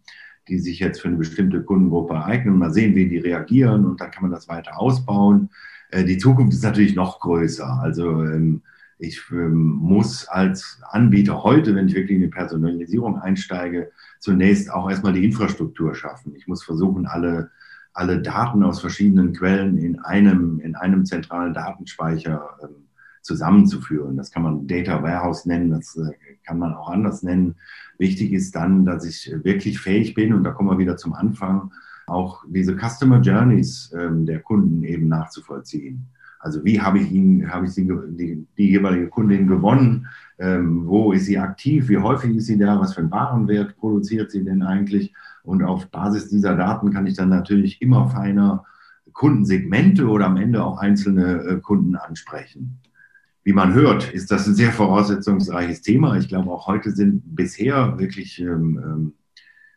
die 0.48 0.60
sich 0.60 0.80
jetzt 0.80 1.02
für 1.02 1.10
eine 1.10 1.18
bestimmte 1.18 1.62
Kundengruppe 1.62 2.24
eignen. 2.24 2.58
Mal 2.58 2.72
sehen, 2.72 2.96
wie 2.96 3.10
die 3.10 3.18
reagieren 3.18 3.86
und 3.86 4.00
dann 4.00 4.12
kann 4.12 4.24
man 4.24 4.32
das 4.32 4.48
weiter 4.48 4.80
ausbauen. 4.80 5.50
Äh, 5.92 6.06
die 6.06 6.18
Zukunft 6.18 6.54
ist 6.54 6.64
natürlich 6.64 6.96
noch 6.96 7.20
größer. 7.20 7.68
Also 7.68 8.24
ähm, 8.24 8.62
ich 8.98 9.22
ähm, 9.30 9.74
muss 9.74 10.26
als 10.26 10.80
Anbieter 10.90 11.44
heute, 11.44 11.76
wenn 11.76 11.90
ich 11.90 11.96
wirklich 11.96 12.16
in 12.16 12.22
die 12.22 12.28
Personalisierung 12.28 13.20
einsteige, 13.20 13.92
zunächst 14.20 14.72
auch 14.72 14.90
erstmal 14.90 15.12
die 15.12 15.26
Infrastruktur 15.26 15.96
schaffen. 15.96 16.34
Ich 16.38 16.48
muss 16.48 16.64
versuchen, 16.64 17.08
alle 17.08 17.52
alle 18.00 18.22
Daten 18.22 18.64
aus 18.64 18.80
verschiedenen 18.80 19.34
Quellen 19.34 19.78
in 19.78 20.00
einem, 20.00 20.62
in 20.62 20.76
einem 20.76 21.06
zentralen 21.06 21.54
Datenspeicher 21.54 22.50
äh, 22.62 22.68
zusammenzuführen. 23.22 24.16
Das 24.16 24.32
kann 24.32 24.44
man 24.44 24.68
Data 24.68 25.04
Warehouse 25.04 25.46
nennen, 25.46 25.72
das 25.72 25.98
äh, 25.98 26.14
kann 26.46 26.60
man 26.60 26.74
auch 26.74 26.90
anders 26.90 27.24
nennen. 27.24 27.56
Wichtig 27.98 28.32
ist 28.32 28.56
dann, 28.56 28.86
dass 28.86 29.04
ich 29.04 29.30
wirklich 29.44 29.82
fähig 29.82 30.14
bin, 30.14 30.34
und 30.34 30.46
da 30.46 30.52
kommen 30.52 30.70
wir 30.70 30.78
wieder 30.78 30.96
zum 30.96 31.14
Anfang, 31.14 31.74
auch 32.08 32.46
diese 32.48 32.78
Customer 32.78 33.20
Journeys 33.20 33.92
äh, 33.92 34.08
der 34.12 34.40
Kunden 34.40 34.84
eben 34.84 35.10
nachzuvollziehen. 35.10 36.08
Also 36.40 36.64
wie 36.64 36.80
habe 36.80 37.00
ich 37.00 37.12
ihn, 37.12 37.52
habe 37.52 37.66
ich 37.66 37.74
sie, 37.74 37.86
die, 37.86 38.48
die 38.58 38.70
jeweilige 38.70 39.10
Kundin 39.10 39.48
gewonnen? 39.48 40.08
Ähm, 40.40 40.88
wo 40.88 41.12
ist 41.12 41.26
sie 41.26 41.38
aktiv? 41.38 41.90
Wie 41.90 41.98
häufig 41.98 42.36
ist 42.36 42.46
sie 42.46 42.58
da? 42.58 42.80
Was 42.80 42.94
für 42.94 43.02
einen 43.02 43.12
Warenwert 43.12 43.76
produziert 43.78 44.32
sie 44.32 44.46
denn 44.46 44.64
eigentlich? 44.64 45.14
Und 45.44 45.64
auf 45.64 45.88
Basis 45.92 46.30
dieser 46.30 46.56
Daten 46.56 46.92
kann 46.92 47.08
ich 47.08 47.16
dann 47.16 47.30
natürlich 47.30 47.82
immer 47.82 48.10
feiner 48.10 48.66
Kundensegmente 49.12 50.08
oder 50.08 50.28
am 50.28 50.38
Ende 50.38 50.64
auch 50.64 50.78
einzelne 50.78 51.44
äh, 51.44 51.60
Kunden 51.60 51.96
ansprechen. 51.96 52.80
Wie 53.44 53.54
man 53.54 53.74
hört, 53.74 54.14
ist 54.14 54.32
das 54.32 54.48
ein 54.48 54.56
sehr 54.56 54.72
voraussetzungsreiches 54.72 55.82
Thema. 55.82 56.18
Ich 56.18 56.30
glaube, 56.30 56.52
auch 56.52 56.68
heute 56.68 56.92
sind 56.92 57.36
bisher 57.36 58.00
wirklich, 58.00 58.40
ähm, 58.40 58.82
ähm 58.84 59.14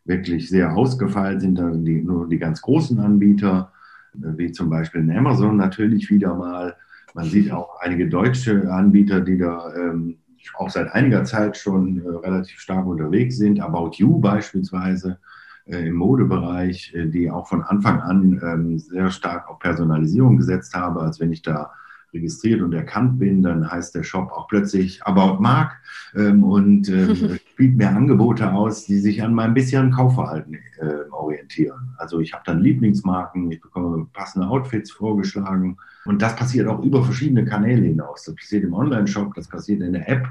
wirklich 0.05 0.49
sehr 0.49 0.77
ausgefallen, 0.77 1.39
sind 1.41 1.57
dann 1.57 1.85
die, 1.85 2.03
nur 2.03 2.29
die 2.29 2.39
ganz 2.39 2.61
großen 2.61 2.99
Anbieter, 2.99 3.73
wie 4.15 4.53
zum 4.53 4.71
Beispiel 4.71 5.11
Amazon 5.11 5.57
natürlich 5.57 6.11
wieder 6.11 6.35
mal. 6.35 6.77
Man 7.15 7.27
sieht 7.27 7.53
auch 7.53 7.81
einige 7.81 8.09
deutsche 8.09 8.71
Anbieter, 8.73 9.21
die 9.21 9.39
da 9.39 9.75
ähm, 9.75 10.17
auch 10.55 10.71
seit 10.71 10.93
einiger 10.93 11.25
Zeit 11.25 11.57
schon 11.57 12.03
äh, 12.05 12.09
relativ 12.09 12.59
stark 12.59 12.87
unterwegs 12.87 13.37
sind. 13.37 13.61
About 13.61 13.93
You 13.97 14.19
beispielsweise 14.19 15.19
äh, 15.67 15.89
im 15.89 15.95
Modebereich, 15.95 16.95
äh, 16.95 17.07
die 17.07 17.31
auch 17.31 17.47
von 17.49 17.63
Anfang 17.63 18.01
an 18.01 18.41
ähm, 18.43 18.79
sehr 18.79 19.11
stark 19.11 19.49
auf 19.49 19.59
Personalisierung 19.59 20.37
gesetzt 20.37 20.75
habe. 20.75 21.01
Als 21.01 21.21
wenn 21.21 21.33
ich 21.33 21.43
da 21.43 21.73
registriert 22.13 22.61
und 22.61 22.73
erkannt 22.73 23.19
bin, 23.19 23.43
dann 23.43 23.71
heißt 23.71 23.95
der 23.95 24.03
Shop 24.03 24.31
auch 24.33 24.49
plötzlich 24.49 25.03
About 25.05 25.41
Mark 25.41 25.77
ähm, 26.15 26.45
und 26.45 26.89
ähm, 26.89 27.39
spielt 27.53 27.77
mir 27.77 27.91
Angebote 27.91 28.51
aus, 28.51 28.87
die 28.87 28.99
sich 28.99 29.23
an 29.23 29.35
meinem 29.35 29.53
bisherigen 29.53 29.91
Kaufverhalten 29.91 30.55
äh, 30.81 31.11
orientieren. 31.11 31.95
Also 31.99 32.19
ich 32.21 32.33
habe 32.33 32.43
dann 32.47 32.61
Lieblingsmarken, 32.61 33.51
ich 33.53 33.61
bekomme 33.61 34.07
passende 34.15 34.49
Outfits 34.49 34.91
vorgeschlagen 34.91 35.77
und 36.07 36.23
das 36.23 36.35
passiert 36.35 36.67
auch 36.67 36.83
über 36.83 37.05
verschiedene 37.05 37.45
Kanäle 37.45 37.83
hinaus. 37.83 38.25
Das 38.25 38.35
passiert 38.35 38.65
im 38.65 38.73
Online-Shop, 38.73 39.35
das 39.35 39.49
passiert 39.49 39.83
in 39.83 39.93
der 39.93 40.09
App 40.09 40.27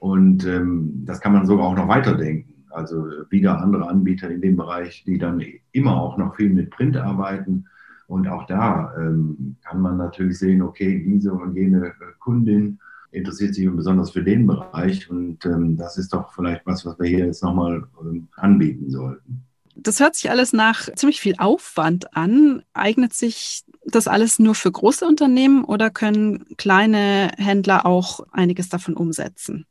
und 0.00 0.44
ähm, 0.46 1.04
das 1.04 1.20
kann 1.20 1.32
man 1.32 1.46
sogar 1.46 1.66
auch 1.66 1.76
noch 1.76 1.86
weiterdenken. 1.86 2.64
Also 2.70 3.06
wieder 3.30 3.60
andere 3.60 3.88
Anbieter 3.88 4.28
in 4.28 4.40
dem 4.40 4.56
Bereich, 4.56 5.04
die 5.06 5.16
dann 5.16 5.40
immer 5.70 6.00
auch 6.00 6.18
noch 6.18 6.34
viel 6.34 6.50
mit 6.50 6.70
Print 6.70 6.96
arbeiten. 6.96 7.66
Und 8.08 8.26
auch 8.26 8.46
da 8.46 8.92
ähm, 8.98 9.54
kann 9.64 9.80
man 9.80 9.96
natürlich 9.96 10.40
sehen, 10.40 10.60
okay, 10.60 11.04
diese 11.06 11.32
und 11.32 11.54
jene 11.54 11.92
Kundin 12.18 12.80
interessiert 13.14 13.54
sich 13.54 13.68
besonders 13.70 14.10
für 14.10 14.22
den 14.22 14.46
Bereich. 14.46 15.08
Und 15.10 15.44
ähm, 15.46 15.76
das 15.76 15.96
ist 15.96 16.12
doch 16.12 16.32
vielleicht 16.34 16.66
was, 16.66 16.84
was 16.84 16.98
wir 16.98 17.08
hier 17.08 17.26
jetzt 17.26 17.42
nochmal 17.42 17.84
ähm, 18.00 18.28
anbieten 18.36 18.90
sollten. 18.90 19.44
Das 19.76 20.00
hört 20.00 20.14
sich 20.14 20.30
alles 20.30 20.52
nach 20.52 20.88
ziemlich 20.94 21.20
viel 21.20 21.34
Aufwand 21.38 22.16
an. 22.16 22.62
Eignet 22.74 23.12
sich 23.12 23.64
das 23.84 24.08
alles 24.08 24.38
nur 24.38 24.54
für 24.54 24.70
große 24.70 25.04
Unternehmen 25.04 25.64
oder 25.64 25.90
können 25.90 26.44
kleine 26.56 27.32
Händler 27.36 27.84
auch 27.84 28.20
einiges 28.30 28.68
davon 28.68 28.94
umsetzen? 28.94 29.66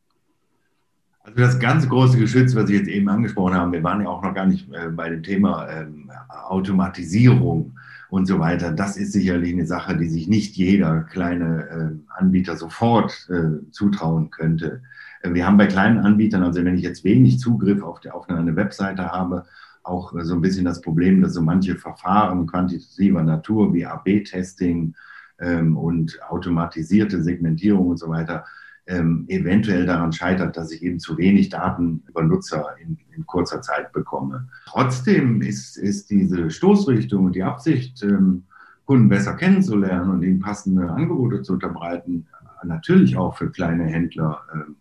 Also 1.23 1.38
das 1.38 1.60
ganz 1.60 1.88
große 1.88 2.17
Geschütz, 2.17 2.53
was 2.53 2.67
Sie 2.67 2.75
jetzt 2.75 2.89
eben 2.89 3.08
angesprochen 3.08 3.53
haben, 3.53 3.71
wir 3.71 3.82
waren 3.82 4.01
ja 4.01 4.10
auch 4.10 4.21
noch 4.21 4.34
gar 4.34 4.45
nicht 4.45 4.67
äh, 4.73 4.89
bei 4.89 5.10
dem 5.10 5.23
Thema 5.23 5.69
ähm, 5.69 6.12
Automatisierung 6.49 7.77
und 8.13 8.28
so 8.28 8.38
weiter. 8.38 8.71
Das 8.71 8.95
ist 8.95 9.12
sicherlich 9.12 9.54
eine 9.54 9.65
Sache, 9.65 9.97
die 9.97 10.08
sich 10.08 10.28
nicht 10.28 10.56
jeder 10.56 11.02
kleine 11.02 11.67
äh, 11.67 12.19
Anbieter 12.21 12.58
sofort 12.58 13.28
äh, 13.32 13.67
zutrauen 13.71 14.30
könnte. 14.30 14.84
Äh, 15.23 15.34
wir 15.34 15.47
haben 15.47 15.58
bei 15.58 15.65
kleinen 15.65 15.97
Anbietern, 15.97 16.43
also 16.43 16.63
wenn 16.63 16.76
ich 16.76 16.84
jetzt 16.84 17.04
wenig 17.04 17.39
Zugriff 17.39 17.82
auf, 17.82 18.02
die, 18.02 18.12
auf 18.12 18.30
eine 18.30 18.56
Webseite 18.56 19.12
habe, 19.12 19.45
auch 19.82 20.13
so 20.21 20.36
ein 20.36 20.41
bisschen 20.41 20.63
das 20.63 20.82
Problem, 20.82 21.23
dass 21.23 21.34
so 21.34 21.41
manche 21.41 21.76
Verfahren 21.76 22.45
quantitativer 22.45 23.23
Natur 23.23 23.73
wie 23.73 23.88
AB-Testing 23.88 24.93
ähm, 25.39 25.76
und 25.76 26.19
automatisierte 26.30 27.23
Segmentierung 27.23 27.88
und 27.88 27.97
so 27.97 28.10
weiter 28.10 28.45
ähm, 28.88 29.26
eventuell 29.28 29.86
daran 29.86 30.12
scheitert, 30.12 30.58
dass 30.58 30.72
ich 30.72 30.84
eben 30.84 31.00
zu 31.00 31.17
wenig 31.17 31.50
Daten 31.50 32.04
über 32.08 32.24
Nutzer 32.24 32.76
in, 32.82 32.98
in 33.15 33.26
kurzer 33.26 33.62
Zeit 33.62 33.91
bekomme. 33.93 34.48
Trotzdem 34.65 35.41
ist, 35.41 35.78
ist 35.78 36.10
diese 36.10 36.50
Stoßrichtung 36.50 37.26
und 37.26 37.36
die 37.36 37.43
Absicht, 37.43 38.04
ähm, 38.04 38.43
Kunden 38.86 39.08
besser 39.08 39.34
kennenzulernen 39.36 40.10
und 40.10 40.24
ihnen 40.24 40.39
passende 40.39 40.89
Angebote 40.89 41.41
zu 41.41 41.54
unterbreiten, 41.54 42.28
natürlich 42.65 43.17
auch 43.17 43.38
für 43.38 43.50
kleine 43.50 43.86
Händler 43.86 44.41
äh, 44.54 44.72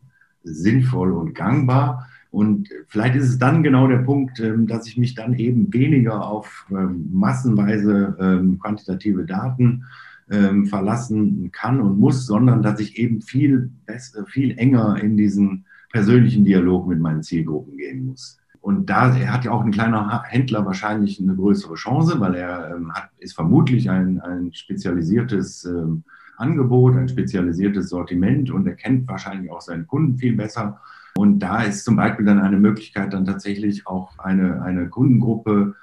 sinnvoll 0.45 1.13
und 1.13 1.35
gangbar. 1.35 2.09
Und 2.31 2.69
vielleicht 2.89 3.15
ist 3.15 3.29
es 3.29 3.39
dann 3.39 3.63
genau 3.63 3.87
der 3.87 3.99
Punkt, 3.99 4.41
ähm, 4.41 4.67
dass 4.67 4.87
ich 4.87 4.97
mich 4.97 5.15
dann 5.15 5.35
eben 5.35 5.73
weniger 5.73 6.27
auf 6.27 6.67
ähm, 6.71 7.09
massenweise 7.13 8.17
ähm, 8.19 8.59
quantitative 8.59 9.25
Daten 9.25 9.85
ähm, 10.31 10.67
verlassen 10.67 11.51
kann 11.53 11.81
und 11.81 11.99
muss, 11.99 12.27
sondern 12.27 12.63
dass 12.63 12.81
ich 12.81 12.99
eben 12.99 13.21
viel, 13.21 13.71
besser, 13.87 14.27
viel 14.27 14.57
enger 14.59 15.03
in 15.03 15.17
diesen 15.17 15.65
persönlichen 15.93 16.45
Dialog 16.45 16.89
mit 16.89 17.01
meinen 17.01 17.23
Zielgruppen 17.23 17.77
gehen 17.77 18.07
muss. 18.07 18.39
Und 18.61 18.89
da 18.89 19.13
hat 19.13 19.45
ja 19.45 19.51
auch 19.51 19.65
ein 19.65 19.73
kleiner 19.73 20.23
Händler 20.25 20.65
wahrscheinlich 20.65 21.21
eine 21.21 21.35
größere 21.35 21.75
Chance, 21.75 22.21
weil 22.21 22.37
er 22.37 22.77
ähm, 22.77 22.93
hat, 22.93 23.11
ist 23.19 23.35
vermutlich 23.35 23.91
ein, 23.91 24.21
ein 24.21 24.53
spezialisiertes 24.55 25.65
ähm, 25.65 26.05
Angebot, 26.37 26.97
ein 26.97 27.09
spezialisiertes 27.09 27.89
Sortiment 27.89 28.51
und 28.51 28.67
er 28.67 28.75
kennt 28.75 29.09
wahrscheinlich 29.09 29.51
auch 29.51 29.61
seinen 29.61 29.87
Kunden 29.87 30.17
viel 30.17 30.37
besser. 30.37 30.81
Und 31.17 31.41
da 31.41 31.63
ist 31.63 31.85
zum 31.85 31.97
Beispiel 31.97 32.25
dann 32.25 32.39
eine 32.39 32.57
Möglichkeit, 32.57 33.13
dann 33.13 33.27
tatsächlich 33.27 33.87
auch 33.87 34.19
eine, 34.19 34.63
eine 34.63 34.89
Kundengruppe 34.89 35.75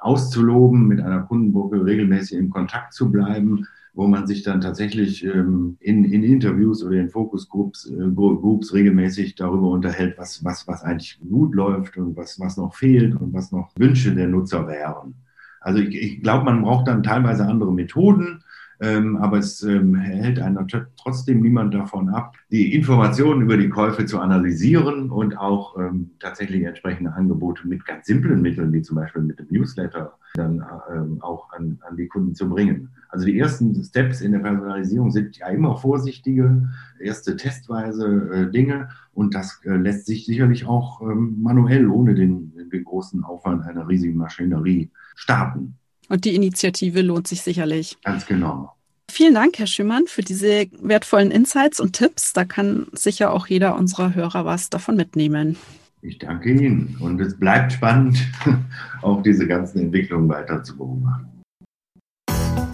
auszuloben, 0.00 0.86
mit 0.86 1.00
einer 1.00 1.22
Kundengruppe 1.22 1.84
regelmäßig 1.84 2.38
in 2.38 2.50
Kontakt 2.50 2.94
zu 2.94 3.10
bleiben, 3.10 3.66
wo 3.94 4.06
man 4.06 4.26
sich 4.26 4.42
dann 4.42 4.60
tatsächlich 4.60 5.24
ähm, 5.24 5.76
in, 5.80 6.04
in 6.04 6.22
Interviews 6.22 6.84
oder 6.84 6.96
in 6.96 7.10
Focus-Groups 7.10 7.90
äh, 7.90 8.10
Groups 8.10 8.72
regelmäßig 8.72 9.34
darüber 9.34 9.70
unterhält, 9.70 10.16
was, 10.18 10.44
was, 10.44 10.66
was 10.68 10.82
eigentlich 10.82 11.20
gut 11.28 11.54
läuft 11.54 11.96
und 11.96 12.16
was, 12.16 12.38
was 12.38 12.56
noch 12.56 12.74
fehlt 12.74 13.14
und 13.14 13.32
was 13.32 13.52
noch 13.52 13.70
Wünsche 13.76 14.14
der 14.14 14.28
Nutzer 14.28 14.66
wären. 14.66 15.14
Also 15.60 15.80
ich, 15.80 15.94
ich 15.94 16.22
glaube, 16.22 16.44
man 16.44 16.62
braucht 16.62 16.88
dann 16.88 17.02
teilweise 17.02 17.46
andere 17.46 17.72
Methoden, 17.72 18.42
ähm, 18.82 19.18
aber 19.18 19.38
es 19.38 19.62
ähm, 19.62 19.94
hält 19.94 20.40
einen 20.40 20.66
trotzdem 20.96 21.42
niemand 21.42 21.74
davon 21.74 22.08
ab, 22.08 22.34
die 22.50 22.74
Informationen 22.74 23.42
über 23.42 23.58
die 23.58 23.68
Käufe 23.68 24.06
zu 24.06 24.18
analysieren 24.20 25.10
und 25.10 25.36
auch 25.36 25.78
ähm, 25.78 26.12
tatsächlich 26.18 26.64
entsprechende 26.64 27.12
Angebote 27.12 27.68
mit 27.68 27.84
ganz 27.84 28.06
simplen 28.06 28.40
Mitteln, 28.40 28.72
wie 28.72 28.80
zum 28.80 28.96
Beispiel 28.96 29.20
mit 29.20 29.38
dem 29.38 29.48
Newsletter, 29.50 30.16
dann 30.34 30.64
ähm, 30.90 31.18
auch 31.20 31.52
an, 31.52 31.78
an 31.86 31.96
die 31.96 32.08
Kunden 32.08 32.34
zu 32.34 32.48
bringen. 32.48 32.88
Also 33.10 33.26
die 33.26 33.38
ersten 33.38 33.82
Steps 33.82 34.20
in 34.20 34.32
der 34.32 34.38
Personalisierung 34.38 35.10
sind 35.10 35.36
ja 35.36 35.48
immer 35.48 35.76
vorsichtige, 35.76 36.68
erste 37.00 37.36
testweise 37.36 38.06
äh, 38.06 38.50
Dinge 38.50 38.88
und 39.12 39.34
das 39.34 39.60
äh, 39.64 39.70
lässt 39.70 40.06
sich 40.06 40.26
sicherlich 40.26 40.66
auch 40.66 41.00
ähm, 41.02 41.36
manuell 41.40 41.88
ohne 41.88 42.14
den, 42.14 42.52
den 42.72 42.84
großen 42.84 43.24
Aufwand 43.24 43.64
einer 43.64 43.88
riesigen 43.88 44.16
Maschinerie 44.16 44.90
starten. 45.16 45.74
Und 46.08 46.24
die 46.24 46.34
Initiative 46.34 47.02
lohnt 47.02 47.28
sich 47.28 47.42
sicherlich. 47.42 47.96
Ganz 48.04 48.26
genau. 48.26 48.74
Vielen 49.10 49.34
Dank, 49.34 49.58
Herr 49.58 49.66
Schimmern, 49.66 50.04
für 50.06 50.22
diese 50.22 50.66
wertvollen 50.80 51.32
Insights 51.32 51.80
und 51.80 51.94
Tipps. 51.94 52.32
Da 52.32 52.44
kann 52.44 52.86
sicher 52.92 53.32
auch 53.32 53.48
jeder 53.48 53.76
unserer 53.76 54.14
Hörer 54.14 54.44
was 54.44 54.70
davon 54.70 54.96
mitnehmen. 54.96 55.56
Ich 56.02 56.18
danke 56.18 56.50
Ihnen 56.50 56.96
und 57.00 57.20
es 57.20 57.38
bleibt 57.38 57.72
spannend, 57.72 58.18
auch 59.02 59.22
diese 59.22 59.46
ganzen 59.46 59.80
Entwicklungen 59.80 60.28
weiter 60.28 60.62
zu 60.62 60.76
beobachten. 60.76 61.39